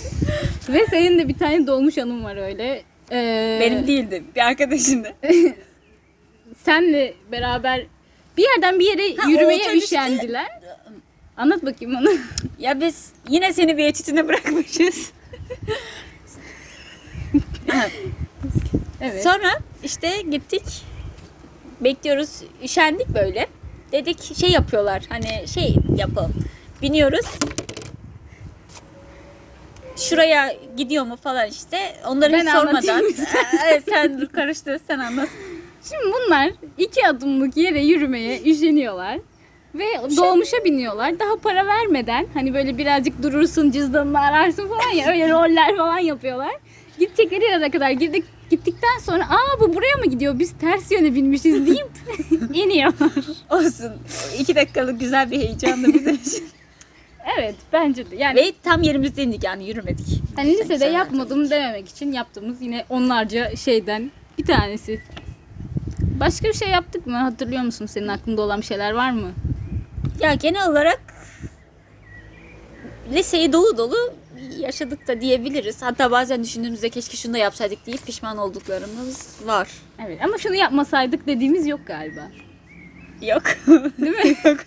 [0.68, 2.83] Ve senin de bir tane dolmuş anım var öyle.
[3.12, 4.23] Ee, Benim değildi.
[4.37, 5.14] Bir arkadaşındı.
[6.64, 7.87] senle beraber
[8.37, 10.47] bir yerden bir yere Ha, o yürümeye otobüste- üşendiler.
[11.37, 12.11] Anlat bakayım onu.
[12.59, 15.12] Ya biz yine seni bir etütüne bırakmışız.
[19.01, 19.23] Evet.
[19.23, 19.49] Sonra
[19.85, 20.62] işte gittik.
[21.81, 22.42] Bekliyoruz.
[22.64, 23.47] Üşendik böyle.
[23.92, 25.03] Dedik şey yapıyorlar.
[25.09, 26.35] Hani şey yapalım.
[26.83, 27.27] Biniyoruz.
[29.96, 31.79] Şuraya gidiyor mu falan işte.
[32.07, 33.03] Onları Ben hiç sormadan.
[33.88, 35.29] sen dur karıştır sen anlat.
[35.83, 39.18] Şimdi bunlar iki adımlık yere yürümeye üşeniyorlar.
[39.74, 39.85] Ve
[40.16, 41.18] dolmuşa biniyorlar.
[41.18, 46.53] Daha para vermeden hani böyle birazcık durursun cüzdanını ararsın falan ya öyle roller falan yapıyorlar.
[46.98, 51.67] Gidecekleri yere kadar girdik gittikten sonra aa bu buraya mı gidiyor biz ters yöne binmişiz
[51.67, 51.89] deyip
[52.55, 53.11] iniyorlar.
[53.51, 53.93] Olsun.
[54.39, 56.49] İki dakikalık güzel bir heyecandı bizim için.
[57.39, 60.07] Evet bence de yani Ve tam yerimizde indik yani yürümedik.
[60.37, 65.01] hani lisede güzel yapmadım dememek için yaptığımız yine onlarca şeyden bir tanesi.
[66.21, 67.17] Başka bir şey yaptık mı?
[67.17, 67.87] Hatırlıyor musun?
[67.87, 69.31] Senin aklında olan bir şeyler var mı?
[70.21, 71.01] Ya genel olarak
[73.12, 74.14] liseyi dolu dolu
[74.59, 75.83] yaşadık da diyebiliriz.
[75.83, 79.68] Hatta bazen düşündüğümüzde keşke şunu da yapsaydık deyip pişman olduklarımız var.
[80.07, 82.31] Evet ama şunu yapmasaydık dediğimiz yok galiba.
[83.23, 83.42] Yok.
[83.99, 84.37] Değil mi?
[84.44, 84.61] Yok.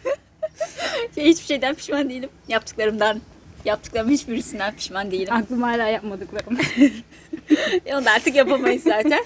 [1.15, 2.30] Şey, hiçbir şeyden pişman değilim.
[2.47, 3.21] Yaptıklarımdan,
[3.65, 5.34] yaptıklarımın hiçbirisinden pişman değilim.
[5.34, 6.58] Aklım hala yapmadıklarım.
[7.93, 9.23] Onu da artık yapamayız zaten.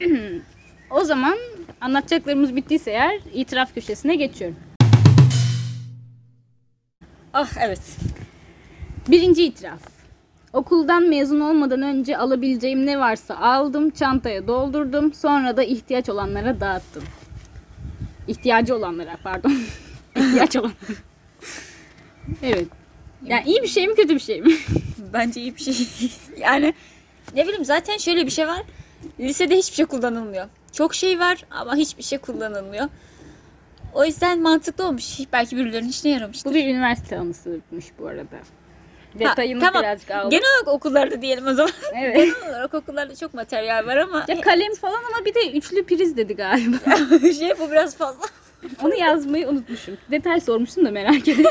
[0.90, 1.38] o zaman
[1.80, 4.56] anlatacaklarımız bittiyse eğer itiraf köşesine geçiyorum.
[7.32, 7.80] Ah evet.
[9.08, 9.80] Birinci itiraf.
[10.52, 17.02] Okuldan mezun olmadan önce alabileceğim ne varsa aldım, çantaya doldurdum, sonra da ihtiyaç olanlara dağıttım.
[18.28, 19.52] İhtiyacı olanlara, pardon.
[20.16, 20.74] İhtiyaç olanlara.
[22.42, 22.68] evet.
[23.24, 24.52] Yani iyi bir şey mi kötü bir şey mi?
[25.12, 25.74] Bence iyi bir şey.
[26.38, 26.74] yani
[27.34, 28.62] ne bileyim zaten şöyle bir şey var.
[29.20, 30.46] Lisede hiçbir şey kullanılmıyor.
[30.72, 32.88] Çok şey var ama hiçbir şey kullanılmıyor.
[33.94, 35.18] O yüzden mantıklı olmuş.
[35.32, 36.50] Belki birilerinin işine yaramıştır.
[36.50, 38.36] Bu bir üniversite anısıymış bu arada.
[39.18, 39.82] Detayını Ha, tamam.
[39.82, 40.30] birazcık aldım.
[40.30, 41.72] Genel olarak okullarda diyelim o zaman.
[42.00, 42.16] Evet.
[42.16, 46.16] Genel olarak okullarda çok materyal var ama Ya kalem falan ama bir de üçlü priz
[46.16, 46.76] dedi galiba.
[47.38, 48.24] şey bu biraz fazla.
[48.82, 49.96] Onu yazmayı unutmuşum.
[50.10, 51.46] Detay sormuşsun da merak ettim.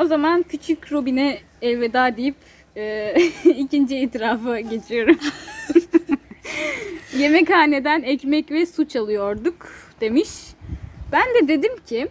[0.00, 2.34] o zaman küçük Robin'e elveda deyip
[2.76, 5.18] e, ikinci itirafa geçiyorum.
[7.18, 9.68] Yemekhaneden ekmek ve su çalıyorduk
[10.00, 10.28] demiş.
[11.12, 12.08] Ben de dedim ki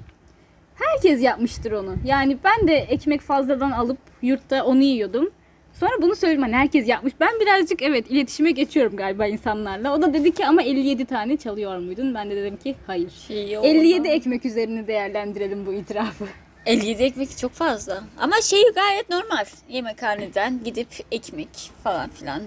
[0.76, 1.96] herkes yapmıştır onu.
[2.06, 5.32] Yani ben de ekmek fazladan alıp yurtta onu yiyordum.
[5.74, 7.14] Sonra bunu söyledim hani herkes yapmış.
[7.20, 9.94] Ben birazcık evet iletişime geçiyorum galiba insanlarla.
[9.96, 12.14] O da dedi ki ama 57 tane çalıyor muydun?
[12.16, 13.10] Ben de dedim ki hayır.
[13.28, 13.66] Şey, yok.
[13.66, 16.26] 57 ekmek üzerine değerlendirelim bu itirafı.
[16.66, 18.04] 57 ekmek çok fazla.
[18.20, 19.46] Ama şey gayet normal.
[19.70, 22.42] Yemekhaneden gidip ekmek falan filan.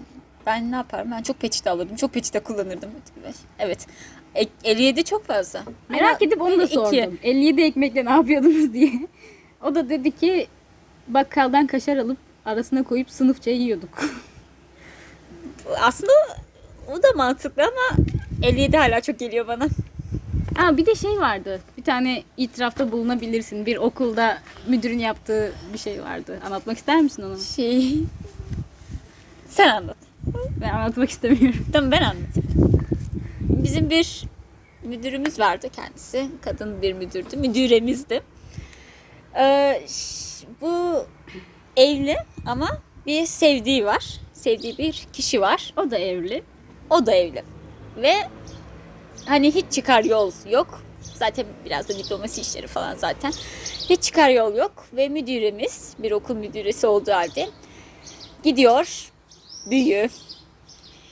[0.47, 1.11] Ben ne yaparım?
[1.11, 1.97] Ben çok peçete alırdım.
[1.97, 2.91] Çok peçete kullanırdım.
[3.59, 3.87] Evet.
[4.38, 5.62] Ek- 57 çok fazla.
[5.88, 6.74] Merak edip onu da iki.
[6.74, 7.18] sordum.
[7.22, 8.92] 57 ekmekle ne yapıyordunuz diye.
[9.62, 10.46] O da dedi ki
[11.09, 13.88] bakkaldan kaşar alıp arasına koyup sınıfça yiyorduk.
[15.81, 16.12] Aslında
[16.92, 18.05] o da mantıklı ama
[18.42, 19.64] 57 hala çok geliyor bana.
[20.59, 21.61] Aa bir de şey vardı.
[21.79, 23.66] Bir tane itirafta bulunabilirsin.
[23.66, 26.38] Bir okulda müdürün yaptığı bir şey vardı.
[26.46, 27.38] Anlatmak ister misin onu?
[27.40, 27.94] Şey...
[29.48, 29.96] Sen anlat.
[30.61, 31.66] Ben anlatmak istemiyorum.
[31.72, 32.78] Tamam ben anlatayım.
[33.68, 34.22] Bizim bir
[34.83, 36.28] müdürümüz vardı kendisi.
[36.42, 37.37] Kadın bir müdürdü.
[37.37, 38.22] Müdüremizdi.
[39.38, 39.83] Ee,
[40.61, 41.07] bu
[41.76, 44.20] evli ama bir sevdiği var.
[44.33, 45.74] Sevdiği bir kişi var.
[45.76, 46.42] O da evli.
[46.90, 47.42] O da evli.
[47.96, 48.14] Ve
[49.26, 50.83] hani hiç çıkar yol yok.
[51.00, 53.33] Zaten biraz da diplomasi işleri falan zaten.
[53.90, 54.87] Hiç çıkar yol yok.
[54.92, 57.48] Ve müdüremiz bir okul müdüresi olduğu halde
[58.42, 59.12] gidiyor
[59.70, 60.09] büyü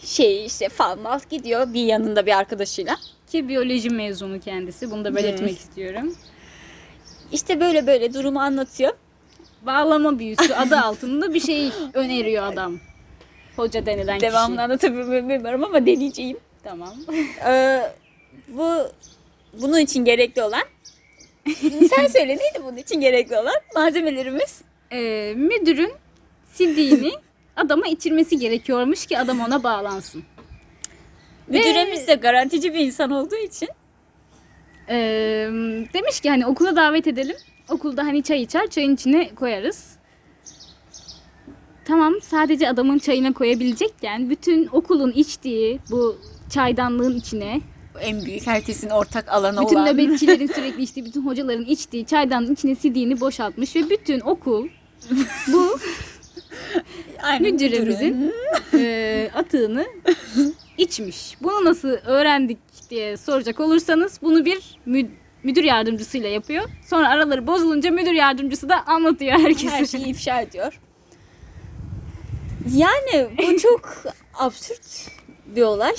[0.06, 2.96] şey işte falan gidiyor bir yanında bir arkadaşıyla.
[3.30, 4.90] Ki biyoloji mezunu kendisi.
[4.90, 6.14] Bunu da belirtmek istiyorum.
[7.32, 8.92] İşte böyle böyle durumu anlatıyor.
[9.62, 12.78] Bağlama büyüsü adı altında bir şey öneriyor adam.
[13.56, 14.62] Hoca denilen Devamını kişi.
[14.64, 16.38] anlatabilmiyorum ama deneyeceğim.
[16.64, 16.94] Tamam.
[17.46, 17.80] Ee,
[18.48, 18.72] bu
[19.52, 20.62] bunun için gerekli olan
[21.96, 24.62] sen söyle neydi bunun için gerekli olan malzemelerimiz?
[24.92, 25.92] Ee, müdürün
[26.54, 27.12] CD'ni
[27.56, 30.22] adama içirmesi gerekiyormuş ki adam ona bağlansın.
[31.48, 33.68] Müdüremiz de garantici bir insan olduğu için
[34.88, 35.48] Ee,
[35.94, 37.36] demiş ki hani okula davet edelim.
[37.70, 39.96] Okulda hani çay içer, çayın içine koyarız.
[41.84, 46.18] Tamam, sadece adamın çayına koyabilecekken bütün okulun içtiği bu
[46.50, 47.60] çaydanlığın içine,
[48.00, 49.86] en büyük herkesin ortak alanı bütün olan.
[49.86, 54.68] nöbetçilerin sürekli içtiği, bütün hocaların içtiği çaydanlığın içine CD'ni boşaltmış ve bütün okul
[55.52, 55.78] bu
[57.22, 58.32] Aynen, müdürümüzün
[58.74, 59.86] e, atığını
[60.78, 61.36] içmiş.
[61.42, 62.58] Bunu nasıl öğrendik
[62.90, 65.10] diye soracak olursanız bunu bir mü-
[65.42, 66.64] müdür yardımcısıyla yapıyor.
[66.86, 69.68] Sonra araları bozulunca müdür yardımcısı da anlatıyor herkese.
[69.70, 70.80] her şeyi ifşa ediyor.
[72.74, 74.02] Yani bu çok
[74.34, 75.08] absürt
[75.46, 75.94] bir olay.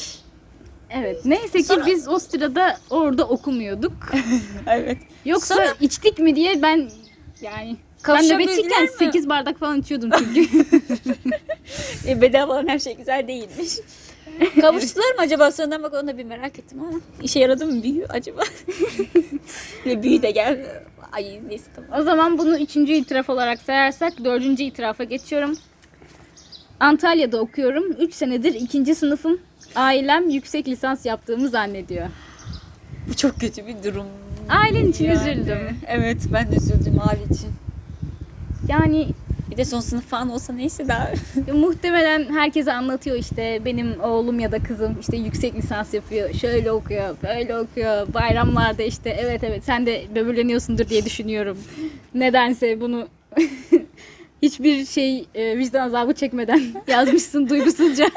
[0.90, 1.26] Evet.
[1.26, 3.94] Neyse ki Sonra- biz o sırada orada okumuyorduk.
[4.68, 4.98] Evet.
[5.26, 6.90] Yoksa Sonra- içtik mi diye ben
[7.42, 8.90] yani ben Kavuşabildiler nöbetçiyken mi?
[9.00, 10.66] 8 bardak falan içiyordum çünkü.
[12.08, 13.74] E, bedava olan her şey güzel değilmiş.
[14.62, 18.06] Kavuştular mı acaba sonradan bak onu da bir merak ettim ama işe yaradı mı büyü
[18.10, 18.42] acaba?
[19.86, 20.66] Ve büyü de gel.
[21.12, 22.00] Ay neyse tamam.
[22.00, 25.58] o zaman bunu üçüncü itiraf olarak sayarsak dördüncü itirafa geçiyorum.
[26.80, 27.92] Antalya'da okuyorum.
[27.92, 29.42] 3 senedir ikinci sınıfım.
[29.76, 32.08] Ailem yüksek lisans yaptığımı zannediyor.
[33.10, 34.06] Bu çok kötü bir durum.
[34.50, 35.18] Ailen için Yani.
[35.18, 35.78] üzüldüm.
[35.88, 37.50] Evet ben de üzüldüm aile için.
[38.68, 39.08] Yani
[39.52, 41.12] Bir de son sınıf falan olsa neyse daha.
[41.54, 46.34] muhtemelen herkese anlatıyor işte benim oğlum ya da kızım işte yüksek lisans yapıyor.
[46.34, 48.14] Şöyle okuyor, böyle okuyor.
[48.14, 51.58] Bayramlarda işte evet evet sen de böbürleniyorsundur diye düşünüyorum.
[52.14, 53.08] Nedense bunu
[54.42, 58.08] Hiçbir şey e, vicdan azabı çekmeden yazmışsın duygusuzca.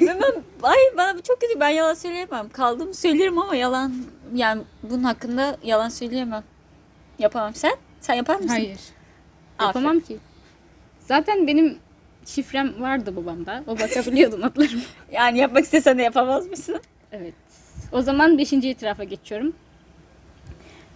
[0.00, 0.22] Ben,
[0.62, 1.60] ay bana bu çok kötü.
[1.60, 2.48] Ben yalan söyleyemem.
[2.48, 3.94] Kaldım söylerim ama yalan
[4.34, 6.44] yani bunun hakkında yalan söyleyemem.
[7.18, 7.54] Yapamam.
[7.54, 7.76] Sen?
[8.00, 8.48] Sen yapar mısın?
[8.48, 8.78] Hayır.
[9.60, 10.16] Yapamam ki.
[11.00, 11.78] Zaten benim
[12.26, 13.64] şifrem vardı babamda.
[13.66, 14.82] O bakabiliyordu notlarıma.
[15.12, 16.80] Yani yapmak istesen de yapamaz mısın?
[17.12, 17.34] Evet.
[17.92, 18.52] O zaman 5.
[18.52, 19.52] itirafa geçiyorum.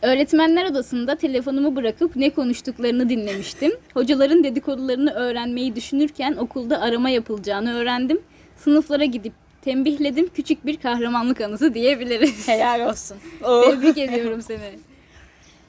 [0.02, 3.72] Öğretmenler odasında telefonumu bırakıp ne konuştuklarını dinlemiştim.
[3.94, 8.20] Hocaların dedikodularını öğrenmeyi düşünürken okulda arama yapılacağını öğrendim.
[8.56, 10.28] Sınıflara gidip tembihledim.
[10.34, 12.48] Küçük bir kahramanlık anısı diyebiliriz.
[12.48, 13.16] Helal olsun.
[13.40, 14.78] Tebrik ediyorum seni.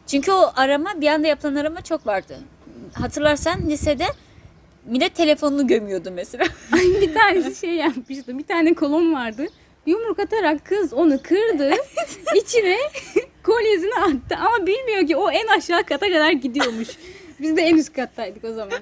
[0.08, 2.38] Çünkü o arama bir anda yapılan arama çok vardı.
[2.94, 4.06] Hatırlarsan lisede
[4.86, 6.44] millet telefonunu gömüyordu mesela.
[6.72, 8.38] Ay bir tanesi şey yapmıştı.
[8.38, 9.46] Bir tane kolon vardı.
[9.86, 11.72] Yumruk atarak kız onu kırdı.
[12.36, 12.78] içine
[13.44, 14.36] kolyesini attı.
[14.38, 16.88] Ama bilmiyor ki o en aşağı kata kadar gidiyormuş.
[17.40, 18.80] Biz de en üst kattaydık o zaman.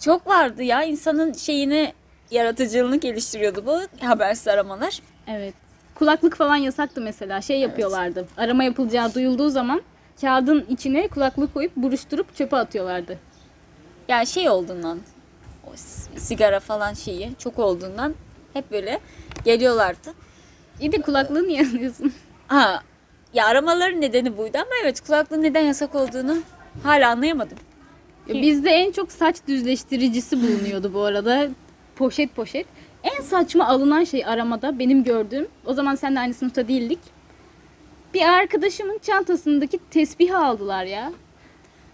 [0.00, 1.92] Çok vardı ya insanın şeyini
[2.30, 5.00] yaratıcılığını geliştiriyordu bu habersiz aramalar.
[5.28, 5.54] Evet.
[5.94, 7.40] Kulaklık falan yasaktı mesela.
[7.40, 8.28] Şey yapıyorlardı.
[8.36, 9.82] Arama yapılacağı duyulduğu zaman
[10.20, 13.18] kağıdın içine kulaklık koyup buruşturup çöpe atıyorlardı.
[14.08, 14.98] Yani şey olduğundan
[15.66, 15.70] o
[16.16, 18.14] sigara falan şeyi çok olduğundan
[18.52, 19.00] hep böyle
[19.44, 20.14] geliyorlardı.
[20.80, 22.12] İyi de kulaklığı niye alıyorsun?
[22.48, 22.82] Ha
[23.34, 26.36] ya aramaların nedeni buydu ama evet kulaklığın neden yasak olduğunu
[26.82, 27.58] hala anlayamadım.
[28.28, 31.48] Ya Bizde en çok saç düzleştiricisi bulunuyordu bu arada.
[31.96, 32.66] Poşet poşet.
[33.04, 35.48] En saçma alınan şey aramada benim gördüğüm.
[35.66, 36.98] O zaman sen de aynı sınıfta değildik.
[38.16, 41.12] Bir arkadaşımın çantasındaki tesbihi aldılar ya.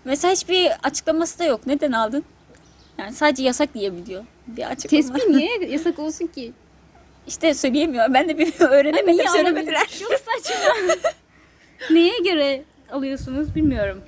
[0.04, 1.66] Mesela hiçbir açıklaması da yok.
[1.66, 2.24] Neden aldın?
[2.98, 4.24] Yani sadece yasak diyebiliyor.
[4.46, 5.02] Bir açıklama.
[5.02, 6.52] Tesbih niye yasak olsun ki?
[7.26, 8.14] İşte söyleyemiyor.
[8.14, 8.66] Ben de bilmiyorum.
[8.70, 9.28] Öğrenemedim.
[9.28, 9.86] Söylemediler.
[10.00, 10.74] Çok saçma.
[11.90, 14.02] Neye göre alıyorsunuz bilmiyorum.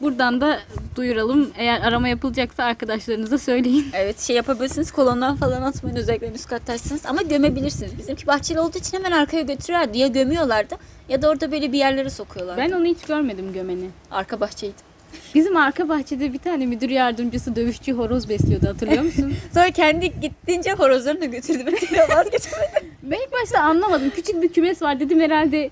[0.00, 0.58] Buradan da
[0.96, 1.50] duyuralım.
[1.58, 3.86] Eğer arama yapılacaksa arkadaşlarınıza söyleyin.
[3.92, 4.92] Evet şey yapabilirsiniz.
[4.92, 5.96] Kolondan falan atmayın.
[5.96, 7.06] Özellikle üst kattaysınız.
[7.06, 7.98] Ama gömebilirsiniz.
[7.98, 9.98] Bizimki bahçeli olduğu için hemen arkaya götürüyorlardı.
[9.98, 10.74] Ya gömüyorlardı
[11.08, 12.60] ya da orada böyle bir yerlere sokuyorlardı.
[12.60, 13.86] Ben onu hiç görmedim gömeni.
[14.10, 14.96] Arka bahçeydi.
[15.34, 19.34] Bizim arka bahçede bir tane müdür yardımcısı dövüşçü horoz besliyordu hatırlıyor musun?
[19.54, 21.64] Sonra kendi gittiğince horozlarını da götürdü.
[21.72, 22.90] Mesela vazgeçemedim.
[23.02, 24.10] ben ilk başta anlamadım.
[24.10, 25.70] Küçük bir kümes var dedim herhalde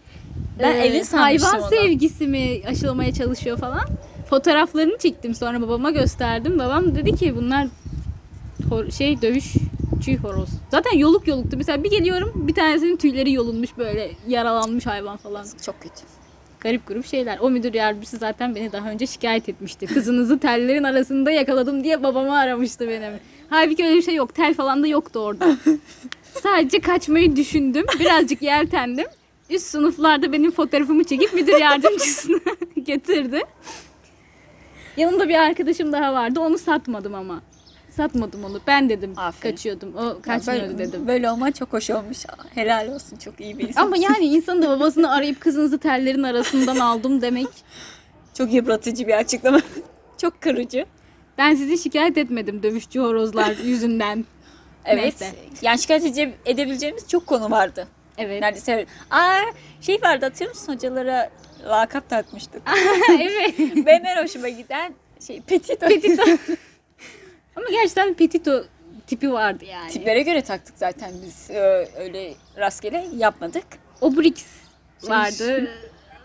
[0.58, 3.84] Ben e, evin sanmıştım hayvan sevgisi mi aşılamaya çalışıyor falan.
[4.34, 6.58] Fotoğraflarını çektim sonra babama gösterdim.
[6.58, 7.66] Babam dedi ki bunlar
[8.90, 10.48] şey dövüşçü horoz.
[10.70, 11.56] Zaten yoluk yoluktu.
[11.56, 15.46] Mesela bir geliyorum bir tanesinin tüyleri yolunmuş böyle yaralanmış hayvan falan.
[15.66, 16.00] Çok kötü.
[16.60, 17.38] Garip grup şeyler.
[17.40, 19.86] O müdür yardımcısı zaten beni daha önce şikayet etmişti.
[19.86, 23.12] Kızınızı tellerin arasında yakaladım diye babamı aramıştı benim.
[23.50, 24.34] Halbuki öyle bir şey yok.
[24.34, 25.56] Tel falan da yoktu orada.
[26.42, 27.86] Sadece kaçmayı düşündüm.
[28.00, 29.06] Birazcık yeltendim.
[29.50, 32.38] Üst sınıflarda benim fotoğrafımı çekip müdür yardımcısına
[32.84, 33.40] getirdi.
[34.96, 36.40] Yanımda bir arkadaşım daha vardı.
[36.40, 37.40] Onu satmadım ama.
[37.90, 38.60] Satmadım onu.
[38.66, 39.52] Ben dedim Aferin.
[39.52, 39.94] kaçıyordum.
[39.96, 41.08] O kaçmıyordu Böyle- dedim.
[41.08, 42.18] Böyle olman çok hoş olmuş.
[42.54, 43.16] Helal olsun.
[43.16, 43.82] Çok iyi bir insan.
[43.82, 47.48] Ama yani insanın da babasını arayıp kızınızı tellerin arasından aldım demek.
[48.38, 49.60] Çok yıpratıcı bir açıklama.
[50.20, 50.86] çok kırıcı.
[51.38, 54.24] Ben sizi şikayet etmedim dövüşçü horozlar yüzünden.
[54.84, 55.02] Evet.
[55.02, 55.26] Neyse.
[55.62, 57.88] Yani şikayet ede- edebileceğimiz çok konu vardı.
[58.18, 58.42] Evet.
[58.42, 58.86] Neredeyse.
[59.10, 59.38] Aa
[59.80, 60.72] şey vardı hatırlıyor musun?
[60.74, 61.30] Hocalara
[61.66, 62.62] lakap takmıştık.
[63.20, 63.58] evet.
[63.58, 64.94] Benim en hoşuma giden
[65.26, 65.86] şey petito.
[65.86, 66.22] Petito.
[67.56, 68.64] Ama gerçekten petito
[69.06, 69.90] tipi vardı yani.
[69.90, 71.50] Tiplere göre taktık zaten biz.
[71.50, 73.64] Ee, öyle rastgele yapmadık.
[74.00, 74.44] Obrix
[75.02, 75.70] vardı.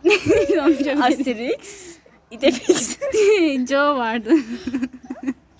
[0.56, 1.02] Çok beğendim.
[1.02, 1.98] Asterix,
[2.32, 2.98] Idefix
[3.70, 4.30] Joe vardı.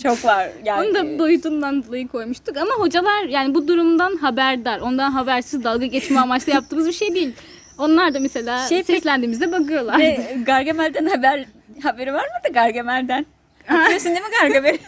[0.04, 0.50] çok var.
[0.64, 2.58] Yani Onu da boyutundan dolayı koymuştuk.
[2.58, 4.80] Ama hocalar yani bu durumdan haberdar.
[4.80, 7.34] Ondan habersiz dalga geçme amaçlı yaptığımız bir şey değil.
[7.80, 10.00] Onlar da mesela Şey, pek- seslendiğimizde bakıyorlar.
[10.00, 11.46] Ve Gargamel'den haber
[11.84, 13.26] haberi var mıydı Gargamel'den?
[13.66, 14.80] Hatırlıyorsun değil mi Gargamel'i?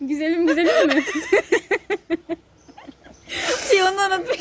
[0.00, 1.02] güzelim güzelim mi?
[3.70, 4.38] şey onu unutmuş.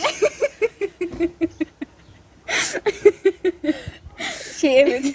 [4.57, 5.05] şey evet.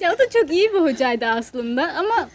[0.00, 2.28] Ya o da çok iyi bir hocaydı aslında ama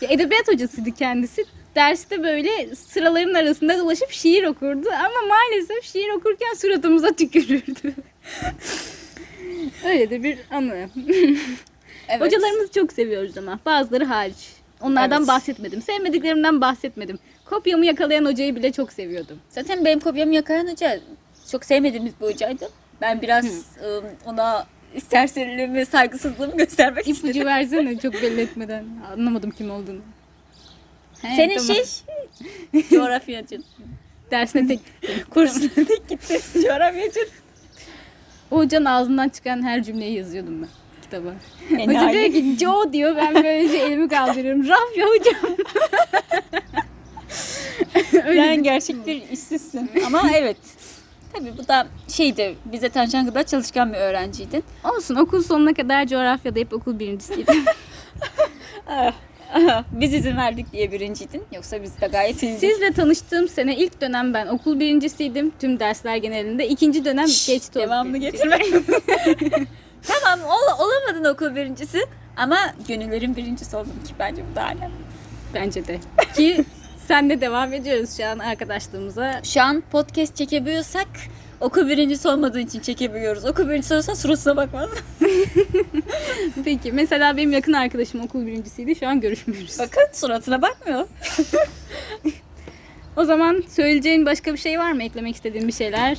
[0.00, 1.44] ya edebiyat hocasıydı kendisi.
[1.74, 7.94] Derste böyle sıraların arasında dolaşıp şiir okurdu ama maalesef şiir okurken suratımıza tükürürdü.
[9.86, 10.74] Öyle de bir anı.
[12.08, 12.20] evet.
[12.20, 14.52] Hocalarımızı çok seviyoruz ama bazıları hariç.
[14.80, 15.28] Onlardan Evet.
[15.28, 15.82] bahsetmedim.
[15.82, 17.18] Sevmediklerimden bahsetmedim.
[17.44, 19.38] Kopyamı yakalayan hocayı bile çok seviyordum.
[19.48, 21.00] Zaten benim kopyamı yakaran hoca
[21.50, 22.68] çok sevmediğimiz bir hocaydı.
[23.00, 24.66] Ben biraz ım, ona
[25.10, 27.46] serseriliğimi, saygısızlığımı göstermek İpucu istedim.
[27.46, 28.84] versene çok belli etmeden.
[29.12, 30.00] Anlamadım kim olduğunu.
[31.22, 31.76] He, Senin tamam.
[31.76, 33.64] şey coğrafyacın.
[34.30, 34.80] Dersine tek
[35.30, 36.40] Kursuna tek gitti.
[36.54, 37.26] Coğrafyacın.
[38.50, 40.68] O hocanın ağzından çıkan her cümleyi yazıyordum ben.
[41.02, 41.32] kitabı.
[41.70, 42.32] Hoca Enayi.
[42.32, 44.62] diyor ki Joe diyor ben böylece elimi kaldırıyorum.
[44.68, 45.56] Rafya hocam.
[48.36, 49.90] Yani gerçekten işsizsin.
[50.06, 50.56] Ama evet.
[51.32, 54.64] Tabii bu da şeydi, bize tanışan kadar çalışkan bir öğrenciydin.
[54.84, 57.64] Olsun okul sonuna kadar coğrafyada hep okul birincisiydim.
[59.92, 61.44] Biz izin verdik diye birinciydin.
[61.54, 62.60] Yoksa biz de gayet iyiydik.
[62.60, 65.52] Sizle tanıştığım sene ilk dönem ben okul birincisiydim.
[65.60, 66.68] Tüm dersler genelinde.
[66.68, 67.78] İkinci dönem geçti.
[67.78, 68.32] o Devamını birinci.
[68.32, 68.58] getirme.
[70.02, 71.98] tamam ol, olamadın okul birincisi
[72.36, 74.90] ama gönüllerin birincisi oldun ki bence bu daha ne.
[75.54, 75.98] Bence de.
[76.36, 76.64] Ki
[77.06, 79.40] senle devam ediyoruz şu an arkadaşlığımıza.
[79.44, 81.08] Şu an podcast çekebiliyorsak
[81.60, 83.44] okul birincisi olmadığı için çekebiliyoruz.
[83.44, 84.90] Okul birincisi olsa suratına bakmaz.
[86.64, 88.96] Peki mesela benim yakın arkadaşım okul birincisiydi.
[88.96, 89.78] Şu an görüşmüyoruz.
[89.78, 91.08] Bakın suratına bakmıyor.
[93.16, 95.02] O zaman söyleyeceğin başka bir şey var mı?
[95.02, 96.18] Eklemek istediğin bir şeyler?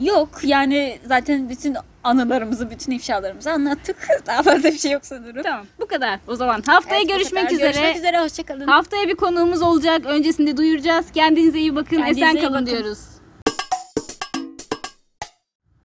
[0.00, 3.96] Yok yani zaten bütün anılarımızı, bütün ifşalarımızı anlattık.
[4.26, 5.42] Daha fazla bir şey yok sanırım.
[5.42, 5.66] Tamam.
[5.80, 6.18] Bu kadar.
[6.28, 7.66] O zaman haftaya Evet, görüşmek üzere.
[7.66, 8.66] Görüşmek üzere, hoşçakalın.
[8.66, 10.06] Haftaya bir konuğumuz olacak.
[10.06, 11.06] Öncesinde duyuracağız.
[11.14, 11.96] Kendinize iyi bakın.
[11.96, 12.66] Kendinize Esen iyi kalın bakın.
[12.66, 12.98] diyoruz.